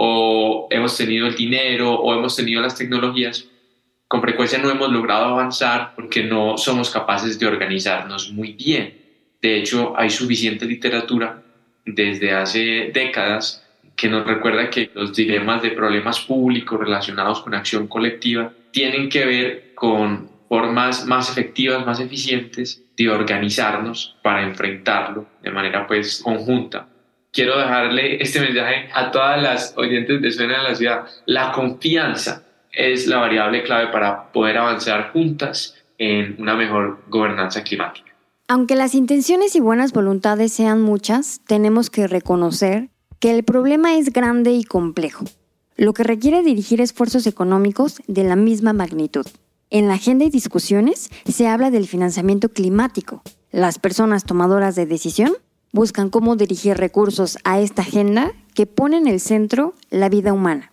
o 0.00 0.68
hemos 0.70 0.96
tenido 0.96 1.26
el 1.26 1.34
dinero 1.34 1.92
o 1.92 2.14
hemos 2.14 2.36
tenido 2.36 2.62
las 2.62 2.76
tecnologías, 2.76 3.47
con 4.08 4.22
frecuencia 4.22 4.58
no 4.58 4.70
hemos 4.70 4.90
logrado 4.90 5.26
avanzar 5.26 5.92
porque 5.94 6.24
no 6.24 6.56
somos 6.56 6.90
capaces 6.90 7.38
de 7.38 7.46
organizarnos 7.46 8.32
muy 8.32 8.54
bien. 8.54 8.96
De 9.40 9.58
hecho, 9.58 9.94
hay 9.96 10.08
suficiente 10.08 10.64
literatura 10.64 11.42
desde 11.84 12.32
hace 12.32 12.90
décadas 12.92 13.64
que 13.94 14.08
nos 14.08 14.26
recuerda 14.26 14.70
que 14.70 14.90
los 14.94 15.14
dilemas 15.14 15.60
de 15.60 15.72
problemas 15.72 16.20
públicos 16.20 16.80
relacionados 16.80 17.42
con 17.42 17.54
acción 17.54 17.86
colectiva 17.86 18.52
tienen 18.70 19.08
que 19.08 19.26
ver 19.26 19.74
con 19.74 20.30
formas 20.48 21.04
más 21.04 21.30
efectivas, 21.30 21.84
más 21.84 22.00
eficientes 22.00 22.82
de 22.96 23.10
organizarnos 23.10 24.16
para 24.22 24.42
enfrentarlo 24.42 25.26
de 25.42 25.50
manera 25.50 25.86
pues 25.86 26.22
conjunta. 26.24 26.88
Quiero 27.30 27.58
dejarle 27.58 28.22
este 28.22 28.40
mensaje 28.40 28.88
a 28.94 29.10
todas 29.10 29.42
las 29.42 29.74
oyentes 29.76 30.22
de 30.22 30.30
Suena 30.30 30.62
de 30.62 30.68
la 30.70 30.74
Ciudad. 30.74 31.04
La 31.26 31.52
confianza 31.52 32.47
es 32.78 33.08
la 33.08 33.18
variable 33.18 33.64
clave 33.64 33.88
para 33.88 34.30
poder 34.32 34.56
avanzar 34.56 35.12
juntas 35.12 35.74
en 35.98 36.40
una 36.40 36.54
mejor 36.54 37.02
gobernanza 37.08 37.64
climática. 37.64 38.06
Aunque 38.46 38.76
las 38.76 38.94
intenciones 38.94 39.56
y 39.56 39.60
buenas 39.60 39.92
voluntades 39.92 40.52
sean 40.52 40.80
muchas, 40.80 41.40
tenemos 41.46 41.90
que 41.90 42.06
reconocer 42.06 42.88
que 43.18 43.36
el 43.36 43.42
problema 43.42 43.96
es 43.96 44.12
grande 44.12 44.52
y 44.52 44.62
complejo, 44.62 45.24
lo 45.76 45.92
que 45.92 46.04
requiere 46.04 46.42
dirigir 46.42 46.80
esfuerzos 46.80 47.26
económicos 47.26 48.00
de 48.06 48.22
la 48.22 48.36
misma 48.36 48.72
magnitud. 48.72 49.26
En 49.70 49.88
la 49.88 49.94
agenda 49.94 50.24
y 50.24 50.30
discusiones 50.30 51.10
se 51.26 51.48
habla 51.48 51.72
del 51.72 51.88
financiamiento 51.88 52.48
climático. 52.50 53.22
Las 53.50 53.80
personas 53.80 54.24
tomadoras 54.24 54.76
de 54.76 54.86
decisión 54.86 55.32
buscan 55.72 56.10
cómo 56.10 56.36
dirigir 56.36 56.76
recursos 56.76 57.38
a 57.42 57.60
esta 57.60 57.82
agenda 57.82 58.32
que 58.54 58.66
pone 58.66 58.98
en 58.98 59.08
el 59.08 59.18
centro 59.18 59.74
la 59.90 60.08
vida 60.08 60.32
humana. 60.32 60.70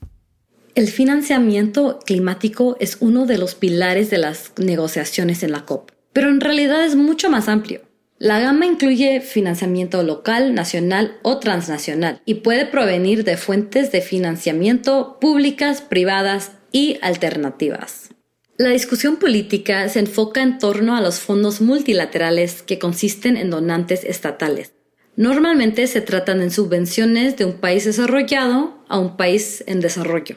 El 0.75 0.89
financiamiento 0.89 1.99
climático 2.05 2.75
es 2.81 2.97
uno 2.99 3.25
de 3.25 3.37
los 3.37 3.55
pilares 3.55 4.09
de 4.09 4.17
las 4.17 4.51
negociaciones 4.57 5.41
en 5.41 5.53
la 5.53 5.63
COP, 5.63 5.91
pero 6.11 6.27
en 6.27 6.41
realidad 6.41 6.83
es 6.83 6.97
mucho 6.97 7.29
más 7.29 7.47
amplio. 7.47 7.79
La 8.17 8.41
gama 8.41 8.65
incluye 8.65 9.21
financiamiento 9.21 10.03
local, 10.03 10.53
nacional 10.53 11.17
o 11.21 11.39
transnacional 11.39 12.21
y 12.25 12.35
puede 12.35 12.65
provenir 12.65 13.23
de 13.23 13.37
fuentes 13.37 13.93
de 13.93 14.01
financiamiento 14.01 15.17
públicas, 15.21 15.79
privadas 15.79 16.51
y 16.73 16.97
alternativas. 17.01 18.09
La 18.57 18.71
discusión 18.71 19.15
política 19.15 19.87
se 19.87 19.99
enfoca 19.99 20.43
en 20.43 20.57
torno 20.57 20.97
a 20.97 21.01
los 21.01 21.21
fondos 21.21 21.61
multilaterales 21.61 22.61
que 22.61 22.79
consisten 22.79 23.37
en 23.37 23.49
donantes 23.49 24.03
estatales. 24.03 24.73
Normalmente 25.15 25.87
se 25.87 26.01
tratan 26.01 26.41
en 26.41 26.51
subvenciones 26.51 27.37
de 27.37 27.45
un 27.45 27.53
país 27.53 27.85
desarrollado 27.85 28.83
a 28.89 28.99
un 28.99 29.15
país 29.15 29.63
en 29.67 29.79
desarrollo. 29.79 30.35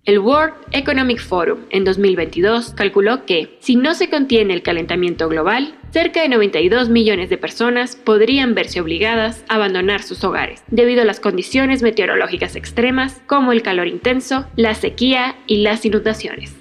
El 0.05 0.19
World 0.19 0.55
Economic 0.73 1.21
Forum 1.21 1.61
en 1.71 1.85
2022 1.85 2.71
calculó 2.71 3.25
que, 3.25 3.57
si 3.61 3.77
no 3.77 3.95
se 3.95 4.11
contiene 4.11 4.53
el 4.53 4.65
calentamiento 4.65 5.29
global, 5.29 5.77
cerca 5.93 6.23
de 6.23 6.29
92 6.29 6.89
millones 6.89 7.31
de 7.31 7.39
personas 7.39 7.95
podrían 7.95 8.57
verse 8.57 8.81
obligadas 8.81 9.45
a 9.47 9.55
abandonar 9.55 10.03
sus 10.03 10.25
hogares 10.25 10.65
debido 10.67 11.03
a 11.03 11.05
las 11.05 11.21
condiciones 11.21 11.83
meteorológicas 11.83 12.57
extremas 12.57 13.23
como 13.29 13.53
el 13.53 13.63
calor 13.63 13.87
intenso, 13.87 14.45
la 14.57 14.75
sequía 14.75 15.37
y 15.47 15.59
las 15.59 15.85
inundaciones. 15.85 16.57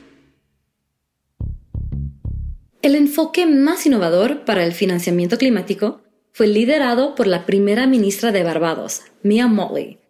El 2.83 2.93
enfoque 2.93 3.47
más 3.47 3.87
innovador 3.87 4.45
para 4.45 4.63
el 4.63 4.73
financiamiento 4.73 5.39
climático 5.39 6.01
fue 6.31 6.45
liderado 6.45 7.15
por 7.15 7.25
la 7.25 7.47
primera 7.47 7.87
ministra 7.87 8.31
de 8.31 8.43
Barbados, 8.43 9.01
Mia 9.23 9.47
Motley, 9.47 10.00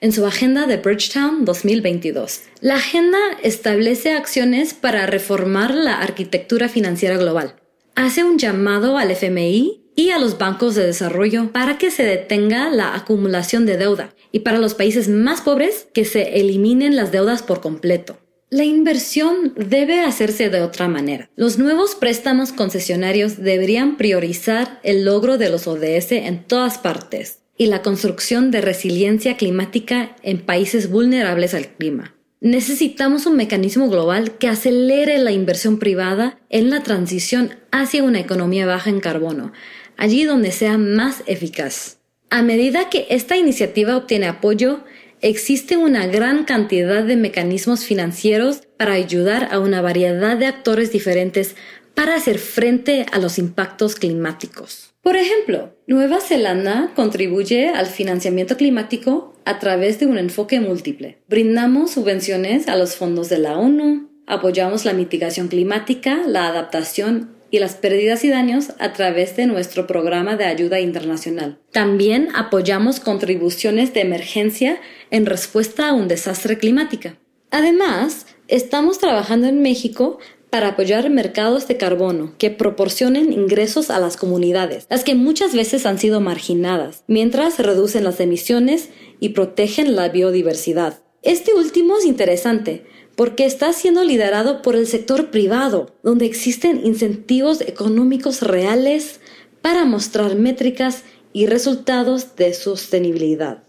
en 0.00 0.12
su 0.12 0.26
agenda 0.26 0.66
de 0.66 0.76
Bridgetown 0.76 1.44
2022. 1.44 2.42
La 2.60 2.76
agenda 2.76 3.18
establece 3.42 4.12
acciones 4.12 4.74
para 4.74 5.06
reformar 5.06 5.74
la 5.74 6.00
arquitectura 6.00 6.68
financiera 6.68 7.16
global. 7.16 7.56
Hace 7.94 8.24
un 8.24 8.38
llamado 8.38 8.98
al 8.98 9.10
FMI 9.10 9.82
y 9.96 10.10
a 10.10 10.18
los 10.18 10.38
bancos 10.38 10.74
de 10.74 10.86
desarrollo 10.86 11.50
para 11.52 11.78
que 11.78 11.90
se 11.90 12.04
detenga 12.04 12.68
la 12.68 12.94
acumulación 12.94 13.64
de 13.64 13.78
deuda 13.78 14.14
y 14.30 14.40
para 14.40 14.58
los 14.58 14.74
países 14.74 15.08
más 15.08 15.40
pobres 15.40 15.88
que 15.94 16.04
se 16.04 16.38
eliminen 16.40 16.94
las 16.94 17.10
deudas 17.10 17.42
por 17.42 17.60
completo. 17.60 18.18
La 18.50 18.64
inversión 18.64 19.54
debe 19.56 20.02
hacerse 20.02 20.50
de 20.50 20.60
otra 20.60 20.86
manera. 20.86 21.30
Los 21.34 21.58
nuevos 21.58 21.96
préstamos 21.96 22.52
concesionarios 22.52 23.38
deberían 23.42 23.96
priorizar 23.96 24.78
el 24.84 25.04
logro 25.04 25.36
de 25.36 25.50
los 25.50 25.66
ODS 25.66 26.12
en 26.12 26.44
todas 26.44 26.78
partes, 26.78 27.40
y 27.58 27.66
la 27.66 27.82
construcción 27.82 28.50
de 28.50 28.60
resiliencia 28.60 29.36
climática 29.36 30.16
en 30.22 30.40
países 30.40 30.90
vulnerables 30.90 31.54
al 31.54 31.68
clima. 31.68 32.14
Necesitamos 32.40 33.26
un 33.26 33.36
mecanismo 33.36 33.88
global 33.88 34.36
que 34.38 34.48
acelere 34.48 35.18
la 35.18 35.32
inversión 35.32 35.78
privada 35.78 36.38
en 36.50 36.68
la 36.68 36.82
transición 36.82 37.56
hacia 37.70 38.02
una 38.02 38.20
economía 38.20 38.66
baja 38.66 38.90
en 38.90 39.00
carbono, 39.00 39.52
allí 39.96 40.24
donde 40.24 40.52
sea 40.52 40.76
más 40.76 41.22
eficaz. 41.26 41.98
A 42.28 42.42
medida 42.42 42.90
que 42.90 43.06
esta 43.08 43.36
iniciativa 43.36 43.96
obtiene 43.96 44.26
apoyo, 44.26 44.80
existe 45.22 45.76
una 45.76 46.06
gran 46.06 46.44
cantidad 46.44 47.04
de 47.04 47.16
mecanismos 47.16 47.84
financieros 47.84 48.62
para 48.76 48.92
ayudar 48.92 49.48
a 49.50 49.58
una 49.58 49.80
variedad 49.80 50.36
de 50.36 50.46
actores 50.46 50.92
diferentes 50.92 51.56
para 51.94 52.16
hacer 52.16 52.38
frente 52.38 53.06
a 53.10 53.18
los 53.18 53.38
impactos 53.38 53.94
climáticos. 53.94 54.85
Por 55.06 55.14
ejemplo, 55.14 55.72
Nueva 55.86 56.18
Zelanda 56.20 56.90
contribuye 56.96 57.68
al 57.68 57.86
financiamiento 57.86 58.56
climático 58.56 59.34
a 59.44 59.60
través 59.60 60.00
de 60.00 60.06
un 60.06 60.18
enfoque 60.18 60.58
múltiple. 60.58 61.18
Brindamos 61.28 61.92
subvenciones 61.92 62.66
a 62.66 62.74
los 62.74 62.96
fondos 62.96 63.28
de 63.28 63.38
la 63.38 63.56
ONU, 63.56 64.10
apoyamos 64.26 64.84
la 64.84 64.94
mitigación 64.94 65.46
climática, 65.46 66.22
la 66.26 66.48
adaptación 66.48 67.36
y 67.52 67.60
las 67.60 67.76
pérdidas 67.76 68.24
y 68.24 68.30
daños 68.30 68.72
a 68.80 68.94
través 68.94 69.36
de 69.36 69.46
nuestro 69.46 69.86
programa 69.86 70.34
de 70.34 70.46
ayuda 70.46 70.80
internacional. 70.80 71.60
También 71.70 72.30
apoyamos 72.34 72.98
contribuciones 72.98 73.94
de 73.94 74.00
emergencia 74.00 74.80
en 75.12 75.26
respuesta 75.26 75.88
a 75.88 75.92
un 75.92 76.08
desastre 76.08 76.58
climático. 76.58 77.10
Además, 77.52 78.26
estamos 78.48 78.98
trabajando 78.98 79.46
en 79.46 79.62
México 79.62 80.18
para 80.50 80.68
apoyar 80.68 81.10
mercados 81.10 81.68
de 81.68 81.76
carbono 81.76 82.32
que 82.38 82.50
proporcionen 82.50 83.32
ingresos 83.32 83.90
a 83.90 83.98
las 83.98 84.16
comunidades, 84.16 84.86
las 84.88 85.04
que 85.04 85.14
muchas 85.14 85.54
veces 85.54 85.86
han 85.86 85.98
sido 85.98 86.20
marginadas, 86.20 87.04
mientras 87.06 87.58
reducen 87.58 88.04
las 88.04 88.20
emisiones 88.20 88.90
y 89.20 89.30
protegen 89.30 89.96
la 89.96 90.08
biodiversidad. 90.08 91.00
Este 91.22 91.54
último 91.54 91.98
es 91.98 92.04
interesante 92.04 92.86
porque 93.16 93.46
está 93.46 93.72
siendo 93.72 94.04
liderado 94.04 94.62
por 94.62 94.76
el 94.76 94.86
sector 94.86 95.30
privado, 95.30 95.94
donde 96.02 96.26
existen 96.26 96.84
incentivos 96.84 97.62
económicos 97.62 98.42
reales 98.42 99.20
para 99.62 99.84
mostrar 99.84 100.36
métricas 100.36 101.02
y 101.32 101.46
resultados 101.46 102.36
de 102.36 102.54
sostenibilidad. 102.54 103.64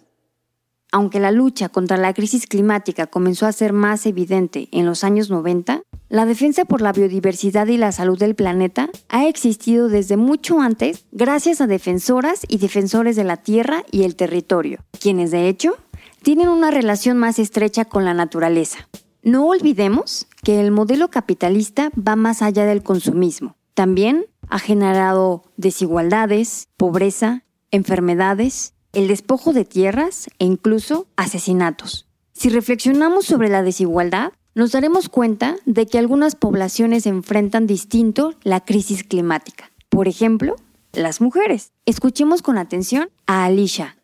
Aunque 0.91 1.19
la 1.19 1.31
lucha 1.31 1.69
contra 1.69 1.97
la 1.97 2.13
crisis 2.13 2.45
climática 2.45 3.07
comenzó 3.07 3.45
a 3.45 3.51
ser 3.51 3.73
más 3.73 4.05
evidente 4.05 4.69
en 4.71 4.85
los 4.85 5.03
años 5.03 5.29
90, 5.29 5.81
la 6.09 6.25
defensa 6.25 6.65
por 6.65 6.81
la 6.81 6.93
biodiversidad 6.93 7.67
y 7.67 7.77
la 7.77 7.91
salud 7.91 8.17
del 8.17 8.35
planeta 8.35 8.89
ha 9.09 9.27
existido 9.27 9.89
desde 9.89 10.15
mucho 10.17 10.61
antes 10.61 11.05
gracias 11.11 11.59
a 11.59 11.67
defensoras 11.67 12.41
y 12.47 12.57
defensores 12.59 13.15
de 13.15 13.25
la 13.25 13.37
tierra 13.37 13.83
y 13.91 14.03
el 14.03 14.15
territorio, 14.15 14.79
quienes 14.99 15.31
de 15.31 15.49
hecho 15.49 15.77
tienen 16.23 16.49
una 16.49 16.71
relación 16.71 17.17
más 17.17 17.39
estrecha 17.39 17.85
con 17.85 18.05
la 18.05 18.13
naturaleza. 18.13 18.87
No 19.21 19.47
olvidemos 19.47 20.27
que 20.43 20.61
el 20.61 20.71
modelo 20.71 21.09
capitalista 21.09 21.89
va 21.95 22.15
más 22.15 22.41
allá 22.41 22.65
del 22.65 22.83
consumismo. 22.83 23.57
También 23.73 24.25
ha 24.49 24.59
generado 24.59 25.43
desigualdades, 25.57 26.69
pobreza, 26.77 27.43
enfermedades 27.71 28.73
el 28.93 29.07
despojo 29.07 29.53
de 29.53 29.65
tierras 29.65 30.27
e 30.39 30.45
incluso 30.45 31.07
asesinatos. 31.17 32.07
Si 32.33 32.49
reflexionamos 32.49 33.25
sobre 33.25 33.49
la 33.49 33.61
desigualdad, 33.61 34.31
nos 34.57 34.71
daremos 34.71 35.07
cuenta 35.07 35.55
de 35.67 35.85
que 35.85 35.99
algunas 35.99 36.35
poblaciones 36.35 37.05
enfrentan 37.05 37.67
distinto 37.67 38.33
la 38.41 38.59
crisis 38.65 39.03
climática. 39.03 39.71
Por 39.87 40.07
ejemplo, 40.07 40.55
las 40.93 41.21
mujeres. 41.21 41.73
Escuchemos 41.85 42.41
con 42.41 42.57
atención 42.57 43.11
a 43.27 43.45
Alicia. 43.45 43.97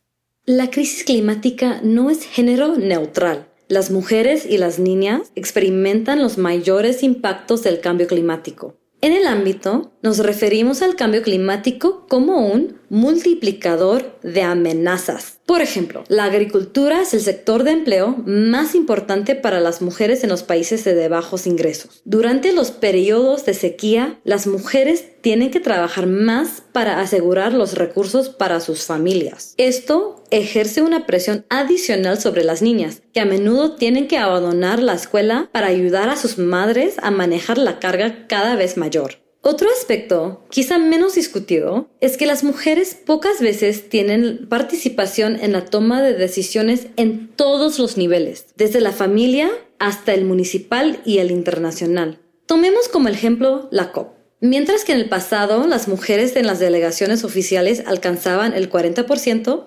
La 0.46 0.70
crisis 0.70 1.06
climática 1.06 1.82
no 1.82 2.12
es 2.12 2.24
género 2.24 2.78
neutral. 2.78 3.48
Las 3.68 3.90
mujeres 3.90 4.46
y 4.46 4.60
las 4.60 4.78
niñas 4.78 5.32
experimentan 5.34 6.22
los 6.22 6.38
mayores 6.38 7.02
impactos 7.02 7.64
del 7.64 7.80
cambio 7.80 8.06
climático. 8.06 8.78
En 9.02 9.14
el 9.14 9.26
ámbito, 9.26 9.93
nos 10.04 10.20
referimos 10.20 10.82
al 10.82 10.96
cambio 10.96 11.24
climático 11.24 12.06
como 12.10 12.46
un 12.46 12.78
multiplicador 12.90 14.20
de 14.22 14.44
amenazas. 14.44 15.40
Por 15.46 15.62
ejemplo, 15.62 16.04
la 16.10 16.26
agricultura 16.26 17.02
es 17.02 17.14
el 17.14 17.22
sector 17.22 17.64
de 17.64 17.72
empleo 17.72 18.16
más 18.26 18.76
importante 18.76 19.36
para 19.36 19.62
las 19.62 19.82
mujeres 19.82 20.24
en 20.24 20.30
los 20.30 20.44
países 20.44 20.84
de 20.84 21.08
bajos 21.08 21.48
ingresos. 21.48 22.02
Durante 22.04 22.52
los 22.52 22.72
periodos 22.72 23.46
de 23.46 23.54
sequía, 23.54 24.20
las 24.26 24.46
mujeres 24.46 25.06
tienen 25.22 25.52
que 25.52 25.62
trabajar 25.62 26.06
más 26.06 26.62
para 26.74 27.00
asegurar 27.00 27.54
los 27.54 27.76
recursos 27.76 28.28
para 28.30 28.60
sus 28.60 28.84
familias. 28.84 29.54
Esto 29.58 30.24
ejerce 30.32 30.82
una 30.82 31.06
presión 31.06 31.46
adicional 31.50 32.20
sobre 32.20 32.44
las 32.44 32.62
niñas, 32.62 33.02
que 33.14 33.22
a 33.22 33.26
menudo 33.26 33.76
tienen 33.76 34.10
que 34.10 34.18
abandonar 34.18 34.84
la 34.84 34.94
escuela 34.94 35.50
para 35.54 35.68
ayudar 35.68 36.10
a 36.10 36.18
sus 36.18 36.38
madres 36.38 36.96
a 37.02 37.10
manejar 37.10 37.58
la 37.58 37.80
carga 37.80 38.28
cada 38.28 38.56
vez 38.56 38.76
mayor. 38.76 39.23
Otro 39.46 39.68
aspecto, 39.78 40.42
quizá 40.50 40.78
menos 40.78 41.16
discutido, 41.16 41.90
es 42.00 42.16
que 42.16 42.26
las 42.26 42.46
mujeres 42.46 42.96
pocas 42.96 43.42
veces 43.42 43.90
tienen 43.90 44.48
participación 44.48 45.38
en 45.38 45.52
la 45.52 45.66
toma 45.66 46.02
de 46.02 46.14
decisiones 46.14 46.88
en 46.96 47.28
todos 47.28 47.78
los 47.78 47.98
niveles, 47.98 48.46
desde 48.56 48.80
la 48.80 48.94
familia 48.94 49.52
hasta 49.80 50.14
el 50.14 50.24
municipal 50.24 51.02
y 51.04 51.18
el 51.18 51.30
internacional. 51.30 52.20
Tomemos 52.46 52.88
como 52.88 53.10
ejemplo 53.10 53.68
la 53.70 53.92
COP. 53.92 54.14
Mientras 54.40 54.86
que 54.86 54.94
en 54.94 55.00
el 55.00 55.10
pasado 55.10 55.68
las 55.68 55.90
mujeres 55.90 56.38
en 56.38 56.48
las 56.48 56.60
delegaciones 56.60 57.26
oficiales 57.26 57.84
alcanzaban 57.86 58.54
el 58.54 58.72
40%, 58.72 59.66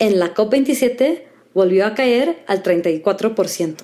en 0.00 0.18
la 0.18 0.34
COP27 0.34 1.22
volvió 1.54 1.86
a 1.86 1.94
caer 1.94 2.42
al 2.48 2.64
34%. 2.64 3.76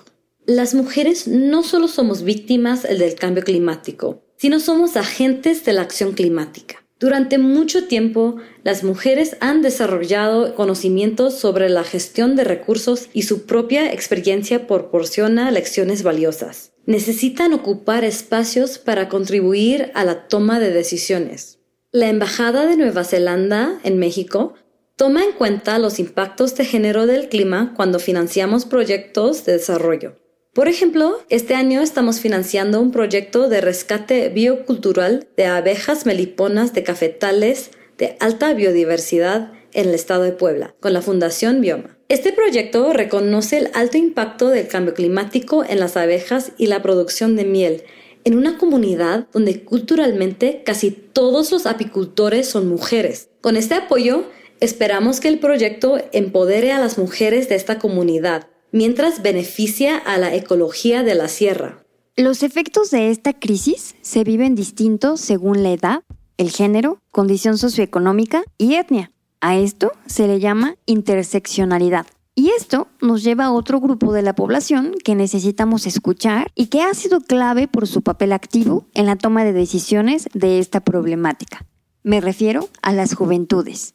Las 0.46 0.74
mujeres 0.74 1.28
no 1.28 1.62
solo 1.62 1.86
somos 1.86 2.24
víctimas 2.24 2.82
del 2.82 3.14
cambio 3.14 3.44
climático, 3.44 4.24
sino 4.36 4.60
somos 4.60 4.96
agentes 4.96 5.64
de 5.64 5.72
la 5.72 5.82
acción 5.82 6.12
climática. 6.12 6.84
Durante 7.00 7.38
mucho 7.38 7.86
tiempo, 7.86 8.36
las 8.62 8.84
mujeres 8.84 9.36
han 9.40 9.62
desarrollado 9.62 10.54
conocimientos 10.54 11.34
sobre 11.34 11.68
la 11.68 11.84
gestión 11.84 12.36
de 12.36 12.44
recursos 12.44 13.08
y 13.12 13.22
su 13.22 13.46
propia 13.46 13.92
experiencia 13.92 14.66
proporciona 14.66 15.50
lecciones 15.50 16.02
valiosas. 16.02 16.72
Necesitan 16.86 17.52
ocupar 17.52 18.04
espacios 18.04 18.78
para 18.78 19.08
contribuir 19.08 19.90
a 19.94 20.04
la 20.04 20.28
toma 20.28 20.60
de 20.60 20.70
decisiones. 20.70 21.58
La 21.92 22.08
Embajada 22.08 22.66
de 22.66 22.76
Nueva 22.76 23.04
Zelanda 23.04 23.80
en 23.84 23.98
México 23.98 24.54
toma 24.96 25.24
en 25.24 25.32
cuenta 25.32 25.78
los 25.78 25.98
impactos 25.98 26.54
de 26.54 26.64
género 26.64 27.06
del 27.06 27.28
clima 27.28 27.74
cuando 27.76 27.98
financiamos 27.98 28.64
proyectos 28.64 29.44
de 29.44 29.52
desarrollo. 29.52 30.16
Por 30.54 30.68
ejemplo, 30.68 31.18
este 31.30 31.56
año 31.56 31.80
estamos 31.80 32.20
financiando 32.20 32.80
un 32.80 32.92
proyecto 32.92 33.48
de 33.48 33.60
rescate 33.60 34.28
biocultural 34.28 35.26
de 35.36 35.46
abejas 35.46 36.06
meliponas 36.06 36.72
de 36.72 36.84
cafetales 36.84 37.72
de 37.98 38.16
alta 38.20 38.54
biodiversidad 38.54 39.50
en 39.72 39.88
el 39.88 39.94
estado 39.96 40.22
de 40.22 40.30
Puebla, 40.30 40.72
con 40.78 40.92
la 40.92 41.02
Fundación 41.02 41.60
Bioma. 41.60 41.98
Este 42.08 42.32
proyecto 42.32 42.92
reconoce 42.92 43.58
el 43.58 43.70
alto 43.74 43.98
impacto 43.98 44.48
del 44.48 44.68
cambio 44.68 44.94
climático 44.94 45.64
en 45.64 45.80
las 45.80 45.96
abejas 45.96 46.52
y 46.56 46.68
la 46.68 46.82
producción 46.82 47.34
de 47.34 47.44
miel, 47.44 47.82
en 48.22 48.38
una 48.38 48.56
comunidad 48.56 49.26
donde 49.32 49.64
culturalmente 49.64 50.62
casi 50.64 50.92
todos 50.92 51.50
los 51.50 51.66
apicultores 51.66 52.48
son 52.48 52.68
mujeres. 52.68 53.28
Con 53.40 53.56
este 53.56 53.74
apoyo, 53.74 54.26
esperamos 54.60 55.18
que 55.18 55.26
el 55.26 55.40
proyecto 55.40 55.98
empodere 56.12 56.70
a 56.70 56.78
las 56.78 56.96
mujeres 56.96 57.48
de 57.48 57.56
esta 57.56 57.80
comunidad, 57.80 58.46
mientras 58.74 59.22
beneficia 59.22 59.96
a 59.96 60.18
la 60.18 60.34
ecología 60.34 61.04
de 61.04 61.14
la 61.14 61.28
sierra. 61.28 61.84
Los 62.16 62.42
efectos 62.42 62.90
de 62.90 63.10
esta 63.10 63.32
crisis 63.32 63.94
se 64.02 64.24
viven 64.24 64.56
distintos 64.56 65.20
según 65.20 65.62
la 65.62 65.70
edad, 65.70 66.02
el 66.38 66.50
género, 66.50 66.98
condición 67.12 67.56
socioeconómica 67.56 68.42
y 68.58 68.74
etnia. 68.74 69.12
A 69.40 69.56
esto 69.56 69.92
se 70.06 70.26
le 70.26 70.40
llama 70.40 70.74
interseccionalidad. 70.86 72.06
Y 72.34 72.50
esto 72.50 72.88
nos 73.00 73.22
lleva 73.22 73.44
a 73.44 73.52
otro 73.52 73.78
grupo 73.78 74.12
de 74.12 74.22
la 74.22 74.34
población 74.34 74.96
que 75.04 75.14
necesitamos 75.14 75.86
escuchar 75.86 76.50
y 76.56 76.66
que 76.66 76.82
ha 76.82 76.92
sido 76.94 77.20
clave 77.20 77.68
por 77.68 77.86
su 77.86 78.02
papel 78.02 78.32
activo 78.32 78.88
en 78.92 79.06
la 79.06 79.14
toma 79.14 79.44
de 79.44 79.52
decisiones 79.52 80.28
de 80.34 80.58
esta 80.58 80.80
problemática. 80.80 81.64
Me 82.02 82.20
refiero 82.20 82.68
a 82.82 82.92
las 82.92 83.14
juventudes. 83.14 83.94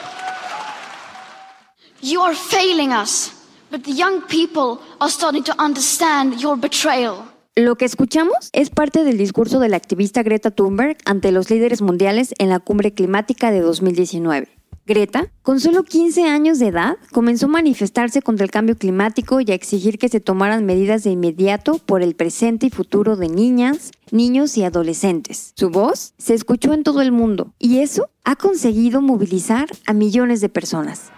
You 2.03 2.19
are 2.21 2.33
failing 2.33 2.91
us, 2.91 3.31
but 3.69 3.83
the 3.83 3.91
young 3.91 4.21
people 4.23 4.79
are 4.99 5.11
starting 5.11 5.43
to 5.43 5.53
understand 5.63 6.39
your 6.39 6.57
betrayal. 6.57 7.25
Lo 7.55 7.75
que 7.75 7.85
escuchamos 7.85 8.49
es 8.53 8.71
parte 8.71 9.03
del 9.03 9.19
discurso 9.19 9.59
de 9.59 9.69
la 9.69 9.77
activista 9.77 10.23
Greta 10.23 10.49
Thunberg 10.49 10.97
ante 11.05 11.31
los 11.31 11.51
líderes 11.51 11.83
mundiales 11.83 12.33
en 12.39 12.49
la 12.49 12.59
cumbre 12.59 12.91
climática 12.91 13.51
de 13.51 13.59
2019. 13.59 14.47
Greta, 14.87 15.31
con 15.43 15.59
solo 15.59 15.83
15 15.83 16.23
años 16.23 16.57
de 16.57 16.69
edad, 16.69 16.97
comenzó 17.11 17.45
a 17.45 17.49
manifestarse 17.49 18.23
contra 18.23 18.45
el 18.45 18.51
cambio 18.51 18.75
climático 18.75 19.39
y 19.39 19.51
a 19.51 19.53
exigir 19.53 19.99
que 19.99 20.09
se 20.09 20.19
tomaran 20.19 20.65
medidas 20.65 21.03
de 21.03 21.11
inmediato 21.11 21.77
por 21.77 22.01
el 22.01 22.15
presente 22.15 22.65
y 22.65 22.71
futuro 22.71 23.15
de 23.15 23.29
niñas, 23.29 23.91
niños 24.09 24.57
y 24.57 24.63
adolescentes. 24.63 25.53
Su 25.55 25.69
voz 25.69 26.15
se 26.17 26.33
escuchó 26.33 26.73
en 26.73 26.81
todo 26.81 27.01
el 27.01 27.11
mundo 27.11 27.53
y 27.59 27.77
eso 27.77 28.09
ha 28.23 28.35
conseguido 28.35 29.01
movilizar 29.01 29.69
a 29.85 29.93
millones 29.93 30.41
de 30.41 30.49
personas 30.49 31.11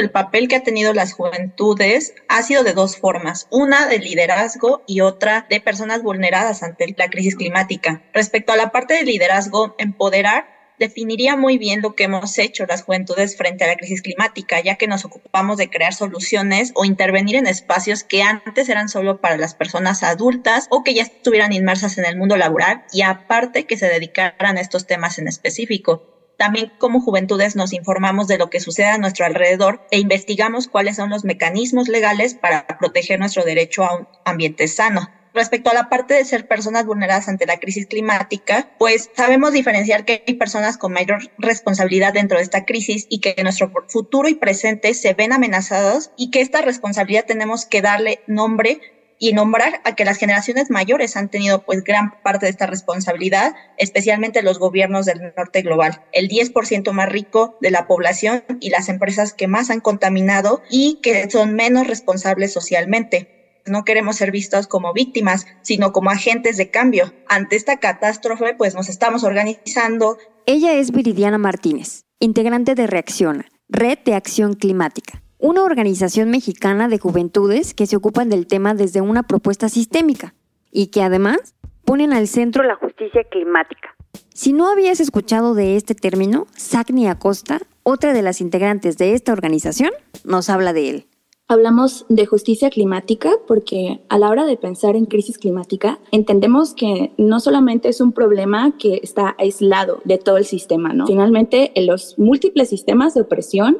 el 0.00 0.10
papel 0.10 0.48
que 0.48 0.56
ha 0.56 0.62
tenido 0.62 0.92
las 0.94 1.12
juventudes 1.12 2.14
ha 2.28 2.42
sido 2.42 2.64
de 2.64 2.72
dos 2.72 2.96
formas, 2.96 3.46
una 3.50 3.86
de 3.86 3.98
liderazgo 3.98 4.82
y 4.86 5.02
otra 5.02 5.46
de 5.48 5.60
personas 5.60 6.02
vulneradas 6.02 6.62
ante 6.62 6.94
la 6.96 7.08
crisis 7.08 7.36
climática. 7.36 8.02
Respecto 8.12 8.52
a 8.52 8.56
la 8.56 8.72
parte 8.72 8.94
de 8.94 9.04
liderazgo, 9.04 9.74
empoderar 9.78 10.60
definiría 10.80 11.36
muy 11.36 11.58
bien 11.58 11.82
lo 11.82 11.94
que 11.94 12.04
hemos 12.04 12.38
hecho 12.38 12.64
las 12.64 12.82
juventudes 12.82 13.36
frente 13.36 13.64
a 13.64 13.66
la 13.66 13.76
crisis 13.76 14.00
climática, 14.00 14.60
ya 14.60 14.76
que 14.76 14.88
nos 14.88 15.04
ocupamos 15.04 15.58
de 15.58 15.68
crear 15.68 15.92
soluciones 15.92 16.72
o 16.74 16.86
intervenir 16.86 17.36
en 17.36 17.46
espacios 17.46 18.02
que 18.02 18.22
antes 18.22 18.70
eran 18.70 18.88
solo 18.88 19.20
para 19.20 19.36
las 19.36 19.54
personas 19.54 20.02
adultas 20.02 20.66
o 20.70 20.82
que 20.82 20.94
ya 20.94 21.02
estuvieran 21.02 21.52
inmersas 21.52 21.98
en 21.98 22.06
el 22.06 22.16
mundo 22.16 22.38
laboral 22.38 22.84
y 22.92 23.02
aparte 23.02 23.66
que 23.66 23.76
se 23.76 23.88
dedicaran 23.88 24.56
a 24.56 24.60
estos 24.62 24.86
temas 24.86 25.18
en 25.18 25.28
específico. 25.28 26.19
También 26.40 26.72
como 26.78 27.02
juventudes 27.02 27.54
nos 27.54 27.74
informamos 27.74 28.26
de 28.26 28.38
lo 28.38 28.48
que 28.48 28.60
sucede 28.60 28.86
a 28.86 28.96
nuestro 28.96 29.26
alrededor 29.26 29.86
e 29.90 29.98
investigamos 29.98 30.68
cuáles 30.68 30.96
son 30.96 31.10
los 31.10 31.22
mecanismos 31.22 31.86
legales 31.86 32.32
para 32.32 32.66
proteger 32.78 33.18
nuestro 33.18 33.44
derecho 33.44 33.84
a 33.84 33.94
un 33.94 34.08
ambiente 34.24 34.66
sano. 34.66 35.10
Respecto 35.34 35.68
a 35.68 35.74
la 35.74 35.90
parte 35.90 36.14
de 36.14 36.24
ser 36.24 36.48
personas 36.48 36.86
vulneradas 36.86 37.28
ante 37.28 37.44
la 37.44 37.58
crisis 37.58 37.84
climática, 37.84 38.70
pues 38.78 39.10
sabemos 39.14 39.52
diferenciar 39.52 40.06
que 40.06 40.24
hay 40.26 40.32
personas 40.32 40.78
con 40.78 40.94
mayor 40.94 41.18
responsabilidad 41.36 42.14
dentro 42.14 42.38
de 42.38 42.44
esta 42.44 42.64
crisis 42.64 43.06
y 43.10 43.20
que 43.20 43.34
nuestro 43.42 43.70
futuro 43.88 44.26
y 44.26 44.34
presente 44.34 44.94
se 44.94 45.12
ven 45.12 45.34
amenazados 45.34 46.10
y 46.16 46.30
que 46.30 46.40
esta 46.40 46.62
responsabilidad 46.62 47.26
tenemos 47.26 47.66
que 47.66 47.82
darle 47.82 48.20
nombre 48.26 48.80
y 49.20 49.34
nombrar 49.34 49.82
a 49.84 49.94
que 49.94 50.04
las 50.04 50.16
generaciones 50.16 50.70
mayores 50.70 51.14
han 51.16 51.28
tenido 51.28 51.62
pues 51.62 51.84
gran 51.84 52.20
parte 52.22 52.46
de 52.46 52.50
esta 52.50 52.66
responsabilidad, 52.66 53.54
especialmente 53.76 54.42
los 54.42 54.58
gobiernos 54.58 55.06
del 55.06 55.32
norte 55.36 55.62
global, 55.62 56.02
el 56.12 56.28
10% 56.28 56.90
más 56.92 57.08
rico 57.08 57.56
de 57.60 57.70
la 57.70 57.86
población 57.86 58.42
y 58.60 58.70
las 58.70 58.88
empresas 58.88 59.34
que 59.34 59.46
más 59.46 59.70
han 59.70 59.80
contaminado 59.80 60.62
y 60.70 61.00
que 61.02 61.30
son 61.30 61.54
menos 61.54 61.86
responsables 61.86 62.52
socialmente. 62.52 63.60
No 63.66 63.84
queremos 63.84 64.16
ser 64.16 64.30
vistos 64.30 64.66
como 64.66 64.94
víctimas, 64.94 65.46
sino 65.60 65.92
como 65.92 66.10
agentes 66.10 66.56
de 66.56 66.70
cambio. 66.70 67.12
Ante 67.28 67.56
esta 67.56 67.76
catástrofe, 67.76 68.54
pues 68.56 68.74
nos 68.74 68.88
estamos 68.88 69.22
organizando. 69.22 70.16
Ella 70.46 70.72
es 70.72 70.92
Viridiana 70.92 71.36
Martínez, 71.36 72.04
integrante 72.20 72.74
de 72.74 72.86
Reacciona, 72.86 73.46
Red 73.68 73.98
de 74.06 74.14
Acción 74.14 74.54
Climática 74.54 75.22
una 75.40 75.64
organización 75.64 76.30
mexicana 76.30 76.88
de 76.88 76.98
juventudes 76.98 77.74
que 77.74 77.86
se 77.86 77.96
ocupan 77.96 78.28
del 78.28 78.46
tema 78.46 78.74
desde 78.74 79.00
una 79.00 79.22
propuesta 79.22 79.68
sistémica 79.68 80.34
y 80.70 80.88
que 80.88 81.02
además 81.02 81.54
ponen 81.84 82.12
al 82.12 82.28
centro 82.28 82.62
la 82.62 82.76
justicia 82.76 83.24
climática. 83.24 83.94
Si 84.34 84.52
no 84.52 84.68
habías 84.68 85.00
escuchado 85.00 85.54
de 85.54 85.76
este 85.76 85.94
término, 85.94 86.46
Sagni 86.54 87.08
Acosta, 87.08 87.58
otra 87.82 88.12
de 88.12 88.22
las 88.22 88.40
integrantes 88.40 88.96
de 88.98 89.14
esta 89.14 89.32
organización, 89.32 89.90
nos 90.24 90.50
habla 90.50 90.72
de 90.72 90.90
él. 90.90 91.06
Hablamos 91.48 92.06
de 92.08 92.26
justicia 92.26 92.70
climática 92.70 93.32
porque 93.48 94.00
a 94.08 94.18
la 94.18 94.30
hora 94.30 94.46
de 94.46 94.56
pensar 94.56 94.94
en 94.94 95.06
crisis 95.06 95.36
climática 95.36 95.98
entendemos 96.12 96.74
que 96.74 97.12
no 97.18 97.40
solamente 97.40 97.88
es 97.88 98.00
un 98.00 98.12
problema 98.12 98.72
que 98.78 99.00
está 99.02 99.34
aislado 99.36 100.00
de 100.04 100.18
todo 100.18 100.36
el 100.36 100.44
sistema, 100.44 100.92
¿no? 100.92 101.08
Finalmente, 101.08 101.72
en 101.74 101.88
los 101.88 102.16
múltiples 102.20 102.68
sistemas 102.68 103.14
de 103.14 103.22
opresión 103.22 103.78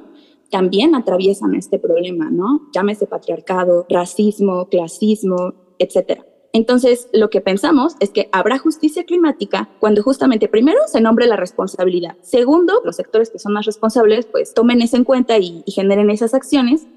también 0.50 0.94
atraviesan 0.94 1.54
este 1.54 1.78
problema, 1.78 2.30
¿no? 2.30 2.68
Llámese 2.72 3.06
patriarcado, 3.06 3.86
racismo, 3.88 4.68
clasismo, 4.68 5.54
etcétera. 5.78 6.24
Entonces, 6.52 7.08
lo 7.12 7.30
que 7.30 7.40
pensamos 7.40 7.94
es 8.00 8.10
que 8.10 8.28
habrá 8.32 8.58
justicia 8.58 9.04
climática 9.04 9.68
cuando 9.78 10.02
justamente 10.02 10.48
primero 10.48 10.80
se 10.86 11.00
nombre 11.00 11.26
la 11.26 11.36
responsabilidad. 11.36 12.16
Segundo, 12.22 12.82
los 12.84 12.96
sectores 12.96 13.30
que 13.30 13.38
son 13.38 13.52
más 13.52 13.66
responsables 13.66 14.26
pues 14.26 14.52
tomen 14.52 14.82
eso 14.82 14.96
en 14.96 15.04
cuenta 15.04 15.38
y, 15.38 15.62
y 15.64 15.72
generen 15.72 16.10
esas 16.10 16.34
acciones. 16.34 16.88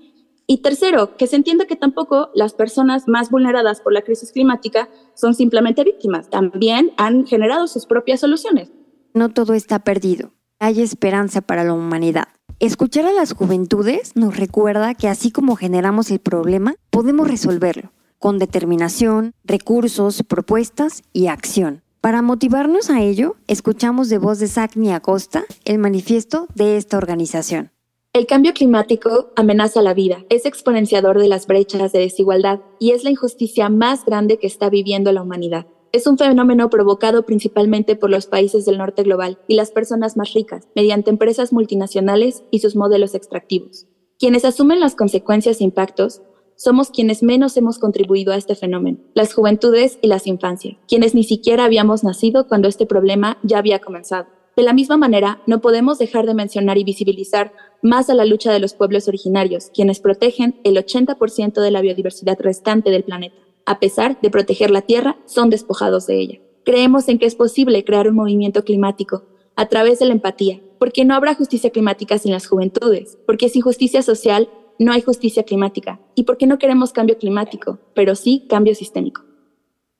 Y 0.48 0.62
tercero, 0.62 1.16
que 1.18 1.28
se 1.28 1.36
entienda 1.36 1.66
que 1.66 1.76
tampoco 1.76 2.30
las 2.34 2.54
personas 2.54 3.08
más 3.08 3.30
vulneradas 3.30 3.80
por 3.80 3.94
la 3.94 4.02
crisis 4.02 4.32
climática 4.32 4.90
son 5.14 5.36
simplemente 5.36 5.84
víctimas, 5.84 6.30
también 6.30 6.92
han 6.98 7.26
generado 7.26 7.68
sus 7.68 7.86
propias 7.86 8.20
soluciones. 8.20 8.72
No 9.14 9.30
todo 9.30 9.54
está 9.54 9.80
perdido, 9.80 10.34
hay 10.60 10.82
esperanza 10.82 11.42
para 11.42 11.64
la 11.64 11.74
humanidad. 11.74 12.28
Escuchar 12.60 13.06
a 13.06 13.12
las 13.12 13.34
juventudes 13.34 14.16
nos 14.16 14.38
recuerda 14.38 14.94
que 14.94 15.08
así 15.08 15.32
como 15.32 15.56
generamos 15.56 16.12
el 16.12 16.20
problema, 16.20 16.76
podemos 16.92 17.28
resolverlo, 17.28 17.92
con 18.20 18.40
determinación, 18.40 19.34
recursos, 19.44 20.24
propuestas 20.24 21.02
y 21.12 21.28
acción. 21.28 21.82
Para 22.00 22.22
motivarnos 22.22 22.90
a 22.90 23.02
ello, 23.02 23.36
escuchamos 23.48 24.10
de 24.10 24.18
voz 24.18 24.40
de 24.40 24.48
Sacni 24.48 24.92
Acosta 24.92 25.46
el 25.66 25.80
manifiesto 25.80 26.48
de 26.54 26.78
esta 26.78 26.98
organización. 26.98 27.72
El 28.14 28.28
cambio 28.28 28.54
climático 28.54 29.32
amenaza 29.36 29.82
la 29.82 29.96
vida, 29.96 30.24
es 30.30 30.46
exponenciador 30.46 31.20
de 31.20 31.28
las 31.28 31.48
brechas 31.48 31.92
de 31.92 32.00
desigualdad 32.00 32.60
y 32.80 32.92
es 32.92 33.04
la 33.04 33.10
injusticia 33.10 33.70
más 33.70 34.06
grande 34.06 34.38
que 34.38 34.48
está 34.48 34.70
viviendo 34.70 35.12
la 35.12 35.24
humanidad. 35.24 35.66
Es 35.94 36.08
un 36.08 36.18
fenómeno 36.18 36.72
provocado 36.72 37.24
principalmente 37.24 37.96
por 37.96 38.10
los 38.10 38.26
países 38.26 38.66
del 38.66 38.80
norte 38.80 39.04
global 39.04 39.38
y 39.48 39.54
las 39.54 39.70
personas 39.70 40.18
más 40.18 40.34
ricas, 40.34 40.68
mediante 40.76 41.12
empresas 41.12 41.54
multinacionales 41.54 42.44
y 42.50 42.60
sus 42.60 42.76
modelos 42.76 43.14
extractivos. 43.14 43.86
Quienes 44.18 44.44
asumen 44.44 44.80
las 44.80 44.96
consecuencias 44.96 45.62
e 45.62 45.66
impactos 45.66 46.24
somos 46.56 46.90
quienes 46.90 47.22
menos 47.22 47.56
hemos 47.58 47.78
contribuido 47.78 48.34
a 48.34 48.38
este 48.38 48.56
fenómeno, 48.56 48.98
las 49.14 49.36
juventudes 49.36 50.00
y 50.02 50.08
las 50.08 50.26
infancias, 50.26 50.78
quienes 50.88 51.14
ni 51.14 51.24
siquiera 51.24 51.66
habíamos 51.66 52.04
nacido 52.04 52.48
cuando 52.48 52.68
este 52.68 52.88
problema 52.88 53.38
ya 53.44 53.60
había 53.60 53.78
comenzado. 53.78 54.26
De 54.56 54.64
la 54.64 54.74
misma 54.74 54.98
manera, 54.98 55.44
no 55.46 55.62
podemos 55.62 56.00
dejar 56.00 56.26
de 56.26 56.34
mencionar 56.34 56.80
y 56.80 56.84
visibilizar 56.84 57.54
más 57.84 58.10
a 58.10 58.16
la 58.16 58.26
lucha 58.26 58.52
de 58.52 58.60
los 58.60 58.74
pueblos 58.74 59.08
originarios, 59.08 59.70
quienes 59.72 60.00
protegen 60.00 60.60
el 60.64 60.76
80% 60.76 61.62
de 61.62 61.70
la 61.70 61.82
biodiversidad 61.82 62.40
restante 62.40 62.90
del 62.90 63.04
planeta 63.04 63.43
a 63.66 63.80
pesar 63.80 64.20
de 64.22 64.30
proteger 64.30 64.72
la 64.72 64.82
Tierra, 64.82 65.18
son 65.26 65.50
despojados 65.50 66.08
de 66.08 66.20
ella. 66.20 66.40
Creemos 66.66 67.08
en 67.10 67.20
que 67.20 67.26
es 67.26 67.36
posible 67.36 67.84
crear 67.84 68.08
un 68.08 68.16
movimiento 68.16 68.64
climático 68.64 69.26
a 69.56 69.68
través 69.68 70.00
de 70.00 70.06
la 70.06 70.14
empatía, 70.14 70.62
porque 70.80 71.06
no 71.06 71.14
habrá 71.14 71.36
justicia 71.36 71.70
climática 71.70 72.18
sin 72.18 72.32
las 72.32 72.48
juventudes, 72.48 73.18
porque 73.26 73.50
sin 73.50 73.62
justicia 73.62 74.02
social 74.02 74.50
no 74.80 74.92
hay 74.92 75.02
justicia 75.02 75.44
climática, 75.44 76.00
y 76.16 76.24
porque 76.24 76.48
no 76.48 76.58
queremos 76.58 76.92
cambio 76.92 77.18
climático, 77.18 77.80
pero 77.94 78.16
sí 78.16 78.46
cambio 78.50 78.76
sistémico. 78.76 79.24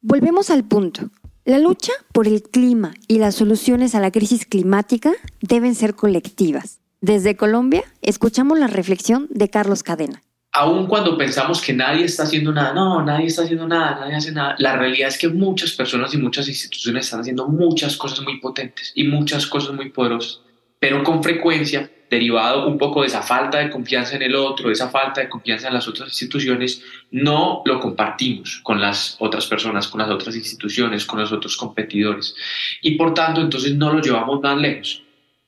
Volvemos 0.02 0.50
al 0.50 0.64
punto. 0.64 1.10
La 1.46 1.60
lucha 1.60 1.94
por 2.14 2.28
el 2.28 2.42
clima 2.42 2.94
y 3.08 3.20
las 3.20 3.36
soluciones 3.36 3.96
a 3.96 4.00
la 4.00 4.12
crisis 4.12 4.46
climática 4.46 5.12
deben 5.42 5.76
ser 5.76 5.94
colectivas. 5.94 6.80
Desde 7.02 7.36
Colombia, 7.36 7.84
escuchamos 8.02 8.58
la 8.58 8.68
reflexión 8.68 9.28
de 9.30 9.50
Carlos 9.50 9.84
Cadena 9.84 10.24
aun 10.54 10.86
cuando 10.86 11.18
pensamos 11.18 11.62
que 11.62 11.74
nadie 11.74 12.06
está 12.06 12.24
haciendo 12.24 12.54
nada, 12.54 12.74
no, 12.74 13.04
nadie 13.04 13.26
está 13.26 13.42
haciendo 13.42 13.68
nada, 13.68 14.00
nadie 14.00 14.16
hace 14.16 14.32
nada, 14.32 14.56
la 14.60 14.78
realidad 14.78 15.10
es 15.10 15.18
que 15.18 15.28
muchas 15.28 15.72
personas 15.72 16.14
y 16.14 16.18
muchas 16.18 16.48
instituciones 16.48 17.06
están 17.06 17.22
haciendo 17.22 17.48
muchas 17.48 17.98
cosas 17.98 18.22
muy 18.22 18.40
potentes 18.40 18.92
y 18.94 19.06
muchas 19.06 19.48
cosas 19.48 19.74
muy 19.74 19.90
poderosas, 19.90 20.42
pero 20.80 21.04
con 21.04 21.24
frecuencia, 21.24 21.90
derivado 22.08 22.68
un 22.68 22.78
poco 22.78 23.02
de 23.02 23.08
esa 23.08 23.24
falta 23.24 23.58
de 23.58 23.72
confianza 23.72 24.16
en 24.16 24.22
el 24.22 24.36
otro, 24.36 24.70
esa 24.70 24.90
falta 24.90 25.22
de 25.22 25.30
confianza 25.30 25.70
en 25.70 25.74
las 25.74 25.88
otras 25.88 26.10
instituciones, 26.10 26.84
no 27.10 27.64
lo 27.66 27.80
compartimos 27.80 28.60
con 28.62 28.80
las 28.80 29.16
otras 29.20 29.48
personas, 29.48 29.88
con 29.88 30.02
las 30.02 30.12
otras 30.12 30.36
instituciones, 30.36 31.06
con 31.06 31.20
los 31.20 31.32
otros 31.32 31.58
competidores. 31.58 32.36
Y 32.84 32.92
por 32.92 33.16
tanto, 33.16 33.42
entonces 33.42 33.74
no 33.76 33.92
lo 33.92 34.00
llevamos 34.00 34.42
más 34.42 34.58
lejos. 34.58 35.02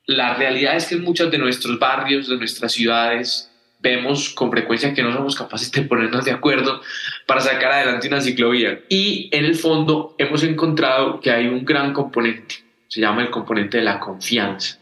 La 0.07 0.33
realidad 0.33 0.75
es 0.75 0.87
que 0.87 0.95
en 0.95 1.03
muchos 1.03 1.29
de 1.29 1.37
nuestros 1.37 1.77
barrios, 1.77 2.27
de 2.27 2.37
nuestras 2.37 2.71
ciudades, 2.71 3.51
vemos 3.85 4.29
con 4.29 4.49
frecuencia 4.49 4.95
que 4.95 5.03
no 5.03 5.13
somos 5.13 5.35
capaces 5.35 5.71
de 5.71 5.83
ponernos 5.83 6.25
de 6.25 6.31
acuerdo 6.31 6.81
para 7.27 7.39
sacar 7.39 7.71
adelante 7.71 8.07
una 8.07 8.19
ciclovía. 8.19 8.79
Y 8.89 9.29
en 9.31 9.45
el 9.45 9.53
fondo 9.53 10.15
hemos 10.17 10.41
encontrado 10.41 11.19
que 11.19 11.29
hay 11.29 11.45
un 11.45 11.63
gran 11.63 11.93
componente, 11.93 12.55
se 12.87 12.99
llama 12.99 13.21
el 13.21 13.29
componente 13.29 13.77
de 13.77 13.83
la 13.83 13.99
confianza. 13.99 14.79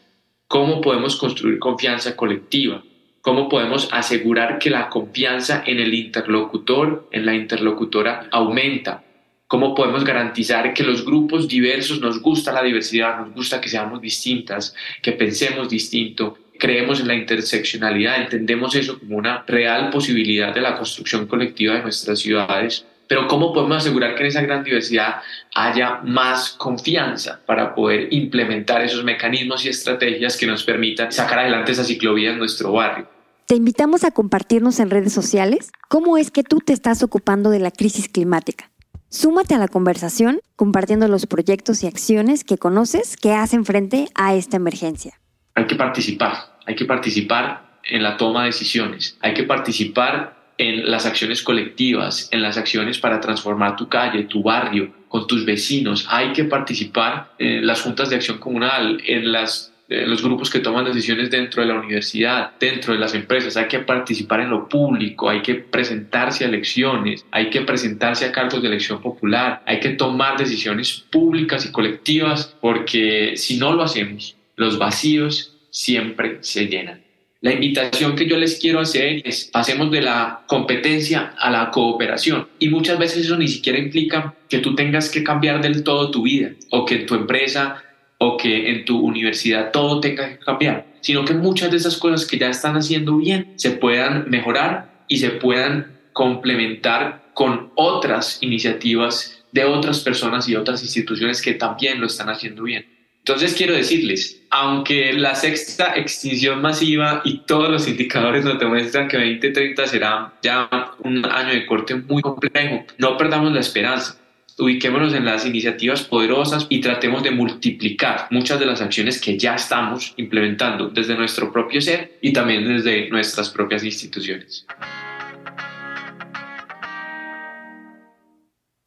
¿Cómo 0.47 0.79
podemos 0.79 1.17
construir 1.17 1.59
confianza 1.59 2.15
colectiva? 2.15 2.81
¿Cómo 3.19 3.49
podemos 3.49 3.89
asegurar 3.91 4.57
que 4.57 4.69
la 4.69 4.89
confianza 4.89 5.63
en 5.65 5.81
el 5.81 5.93
interlocutor, 5.93 7.09
en 7.11 7.25
la 7.25 7.35
interlocutora, 7.35 8.29
aumenta? 8.31 9.03
¿Cómo 9.47 9.75
podemos 9.75 10.05
garantizar 10.05 10.73
que 10.73 10.83
los 10.83 11.03
grupos 11.03 11.49
diversos 11.49 11.99
nos 11.99 12.21
gusta 12.21 12.53
la 12.53 12.63
diversidad, 12.63 13.19
nos 13.19 13.33
gusta 13.33 13.59
que 13.59 13.67
seamos 13.67 13.99
distintas, 13.99 14.73
que 15.01 15.11
pensemos 15.11 15.67
distinto, 15.67 16.37
creemos 16.63 17.01
en 17.01 17.09
la 17.09 17.15
interseccionalidad, 17.15 18.21
entendemos 18.21 18.73
eso 18.73 18.97
como 18.97 19.17
una 19.17 19.43
real 19.45 19.89
posibilidad 19.89 20.55
de 20.55 20.61
la 20.61 20.77
construcción 20.77 21.27
colectiva 21.27 21.75
de 21.75 21.81
nuestras 21.81 22.19
ciudades, 22.19 22.85
pero 23.05 23.27
¿cómo 23.27 23.51
podemos 23.51 23.79
asegurar 23.79 24.15
que 24.15 24.21
en 24.21 24.27
esa 24.27 24.43
gran 24.43 24.63
diversidad 24.63 25.15
haya 25.53 25.99
más 26.05 26.51
confianza 26.51 27.41
para 27.45 27.75
poder 27.75 28.07
implementar 28.13 28.81
esos 28.81 29.03
mecanismos 29.03 29.65
y 29.65 29.69
estrategias 29.69 30.37
que 30.37 30.47
nos 30.47 30.63
permitan 30.63 31.11
sacar 31.11 31.39
adelante 31.39 31.73
esa 31.73 31.83
ciclovía 31.83 32.31
en 32.31 32.39
nuestro 32.39 32.71
barrio? 32.71 33.09
Te 33.45 33.55
invitamos 33.55 34.05
a 34.05 34.11
compartirnos 34.11 34.79
en 34.79 34.89
redes 34.89 35.11
sociales 35.11 35.69
cómo 35.89 36.17
es 36.17 36.31
que 36.31 36.43
tú 36.43 36.59
te 36.59 36.71
estás 36.71 37.03
ocupando 37.03 37.49
de 37.49 37.59
la 37.59 37.71
crisis 37.71 38.07
climática. 38.07 38.71
Súmate 39.09 39.53
a 39.53 39.57
la 39.57 39.67
conversación 39.67 40.39
compartiendo 40.55 41.09
los 41.09 41.25
proyectos 41.25 41.83
y 41.83 41.87
acciones 41.87 42.45
que 42.45 42.57
conoces 42.57 43.17
que 43.17 43.33
hacen 43.33 43.65
frente 43.65 44.07
a 44.15 44.33
esta 44.33 44.55
emergencia. 44.55 45.19
Hay 45.55 45.67
que 45.67 45.75
participar, 45.75 46.52
hay 46.65 46.75
que 46.75 46.85
participar 46.85 47.79
en 47.83 48.03
la 48.03 48.17
toma 48.17 48.41
de 48.41 48.47
decisiones, 48.47 49.17
hay 49.21 49.33
que 49.33 49.43
participar 49.43 50.43
en 50.57 50.89
las 50.89 51.05
acciones 51.05 51.41
colectivas, 51.41 52.29
en 52.31 52.41
las 52.41 52.57
acciones 52.57 52.99
para 52.99 53.19
transformar 53.19 53.75
tu 53.75 53.89
calle, 53.89 54.23
tu 54.23 54.43
barrio, 54.43 54.91
con 55.07 55.27
tus 55.27 55.45
vecinos. 55.45 56.07
Hay 56.09 56.31
que 56.31 56.45
participar 56.45 57.33
en 57.37 57.65
las 57.65 57.81
juntas 57.81 58.09
de 58.09 58.15
acción 58.15 58.37
comunal, 58.37 59.01
en, 59.05 59.31
las, 59.31 59.73
los 59.87 60.23
grupos 60.23 60.49
que 60.49 60.59
toman 60.59 60.85
decisiones 60.85 61.29
dentro 61.29 61.61
de 61.61 61.67
la 61.67 61.79
universidad, 61.79 62.51
dentro 62.59 62.93
de 62.93 62.99
las 62.99 63.13
empresas. 63.13 63.57
Hay 63.57 63.67
que 63.67 63.79
participar 63.79 64.41
en 64.41 64.49
lo 64.49 64.67
público, 64.67 65.29
hay 65.29 65.41
que 65.41 65.55
presentarse 65.55 66.45
a 66.45 66.47
elecciones, 66.47 67.25
hay 67.31 67.49
que 67.49 67.61
presentarse 67.61 68.25
a 68.25 68.31
cargos 68.31 68.61
de 68.61 68.67
elección 68.67 69.01
popular, 69.01 69.61
hay 69.65 69.79
que 69.79 69.89
tomar 69.89 70.37
decisiones 70.37 71.05
públicas 71.11 71.65
y 71.65 71.71
colectivas, 71.71 72.55
porque 72.61 73.33
si 73.37 73.57
no 73.57 73.73
lo 73.73 73.83
hacemos, 73.83 74.35
los 74.55 74.77
vacíos 74.77 75.52
siempre 75.73 76.37
se 76.41 76.67
llenan. 76.67 77.01
La 77.41 77.51
invitación 77.51 78.15
que 78.15 78.25
yo 78.25 78.37
les 78.37 78.57
quiero 78.57 78.79
hacer 78.79 79.21
es, 79.25 79.49
pasemos 79.51 79.91
de 79.91 80.01
la 80.01 80.43
competencia 80.47 81.33
a 81.37 81.49
la 81.49 81.71
cooperación. 81.71 82.47
Y 82.57 82.69
muchas 82.69 82.97
veces 82.97 83.25
eso 83.25 83.35
ni 83.35 83.49
siquiera 83.49 83.77
implica 83.77 84.33
que 84.47 84.59
tú 84.59 84.75
tengas 84.75 85.09
que 85.09 85.25
cambiar 85.25 85.61
del 85.61 85.83
todo 85.83 86.09
tu 86.09 86.23
vida 86.23 86.51
o 86.69 86.85
que 86.85 86.95
en 86.95 87.05
tu 87.05 87.15
empresa 87.15 87.83
o 88.17 88.37
que 88.37 88.71
en 88.71 88.85
tu 88.85 88.97
universidad 88.97 89.71
todo 89.71 89.99
tenga 89.99 90.29
que 90.29 90.39
cambiar, 90.39 90.85
sino 91.01 91.25
que 91.25 91.33
muchas 91.33 91.69
de 91.69 91.77
esas 91.77 91.97
cosas 91.97 92.25
que 92.25 92.37
ya 92.37 92.49
están 92.49 92.77
haciendo 92.77 93.17
bien 93.17 93.51
se 93.57 93.71
puedan 93.71 94.29
mejorar 94.29 95.03
y 95.09 95.17
se 95.17 95.31
puedan 95.31 95.99
complementar 96.13 97.23
con 97.33 97.71
otras 97.75 98.37
iniciativas 98.41 99.43
de 99.51 99.65
otras 99.65 99.99
personas 99.99 100.47
y 100.47 100.55
otras 100.55 100.81
instituciones 100.81 101.41
que 101.41 101.55
también 101.55 101.99
lo 101.99 102.07
están 102.07 102.29
haciendo 102.29 102.63
bien. 102.63 102.92
Entonces 103.25 103.53
quiero 103.53 103.73
decirles, 103.73 104.41
aunque 104.49 105.13
la 105.13 105.33
sexta 105.33 105.93
extinción 105.95 106.61
masiva 106.61 107.21
y 107.23 107.37
todos 107.45 107.69
los 107.69 107.87
indicadores 107.87 108.43
nos 108.43 108.59
demuestran 108.59 109.07
que 109.07 109.15
2030 109.15 109.87
será 109.87 110.33
ya 110.41 110.69
un 110.99 111.23
año 111.25 111.53
de 111.53 111.65
corte 111.65 111.95
muy 111.95 112.21
complejo, 112.21 112.85
no 112.97 113.17
perdamos 113.17 113.53
la 113.53 113.61
esperanza. 113.61 114.17
Ubiquémonos 114.59 115.13
en 115.13 115.23
las 115.23 115.45
iniciativas 115.45 116.01
poderosas 116.01 116.67
y 116.67 116.81
tratemos 116.81 117.23
de 117.23 117.31
multiplicar 117.31 118.27
muchas 118.29 118.59
de 118.59 118.65
las 118.65 118.81
acciones 118.81 119.21
que 119.21 119.37
ya 119.37 119.55
estamos 119.55 120.13
implementando 120.17 120.89
desde 120.89 121.15
nuestro 121.15 121.49
propio 121.49 121.79
ser 121.79 122.17
y 122.21 122.33
también 122.33 122.67
desde 122.67 123.09
nuestras 123.09 123.49
propias 123.49 123.85
instituciones. 123.85 124.65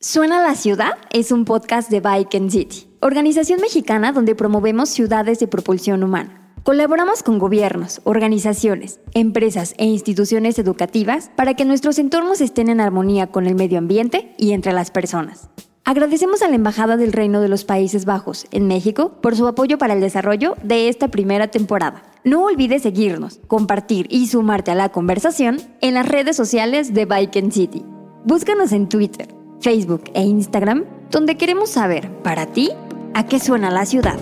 Suena 0.09 0.40
la 0.40 0.55
ciudad 0.55 0.92
es 1.11 1.33
un 1.33 1.45
podcast 1.45 1.90
de 1.90 1.99
Bike 1.99 2.37
and 2.37 2.51
City, 2.51 2.87
organización 3.01 3.61
mexicana 3.61 4.12
donde 4.12 4.37
promovemos 4.37 4.88
ciudades 4.88 5.40
de 5.40 5.49
propulsión 5.49 6.05
humana. 6.05 6.55
Colaboramos 6.62 7.25
con 7.25 7.40
gobiernos, 7.40 8.01
organizaciones, 8.05 9.01
empresas 9.14 9.75
e 9.79 9.87
instituciones 9.87 10.61
educativas 10.61 11.33
para 11.35 11.55
que 11.55 11.64
nuestros 11.64 11.99
entornos 11.99 12.40
estén 12.40 12.69
en 12.69 12.81
armonía 12.81 13.27
con 13.33 13.49
el 13.49 13.57
medio 13.57 13.79
ambiente 13.79 14.33
y 14.38 14.53
entre 14.53 14.73
las 14.73 14.92
personas. 14.92 15.51
Agradecemos 15.85 16.40
a 16.40 16.49
la 16.49 16.55
Embajada 16.55 16.97
del 16.97 17.12
Reino 17.12 17.40
de 17.40 17.49
los 17.49 17.64
Países 17.64 18.05
Bajos 18.05 18.47
en 18.53 18.69
México 18.69 19.21
por 19.21 19.35
su 19.35 19.49
apoyo 19.49 19.77
para 19.77 19.95
el 19.95 20.01
desarrollo 20.01 20.55
de 20.62 20.88
esta 20.88 21.09
primera 21.09 21.49
temporada. 21.49 22.05
No 22.23 22.45
olvides 22.45 22.83
seguirnos, 22.83 23.40
compartir 23.49 24.07
y 24.09 24.29
sumarte 24.29 24.71
a 24.71 24.77
la 24.77 24.90
conversación 24.90 25.61
en 25.81 25.95
las 25.95 26.07
redes 26.07 26.37
sociales 26.37 26.95
de 26.95 27.07
Bike 27.07 27.38
and 27.38 27.51
City. 27.51 27.85
Búscanos 28.25 28.71
en 28.71 28.88
Twitter, 28.88 29.36
Facebook 29.61 30.11
e 30.14 30.23
Instagram, 30.23 30.85
donde 31.11 31.37
queremos 31.37 31.71
saber, 31.71 32.11
para 32.23 32.47
ti, 32.47 32.71
a 33.14 33.27
qué 33.27 33.40
suena 33.40 33.71
la 33.71 33.87
ciudad. 33.87 34.19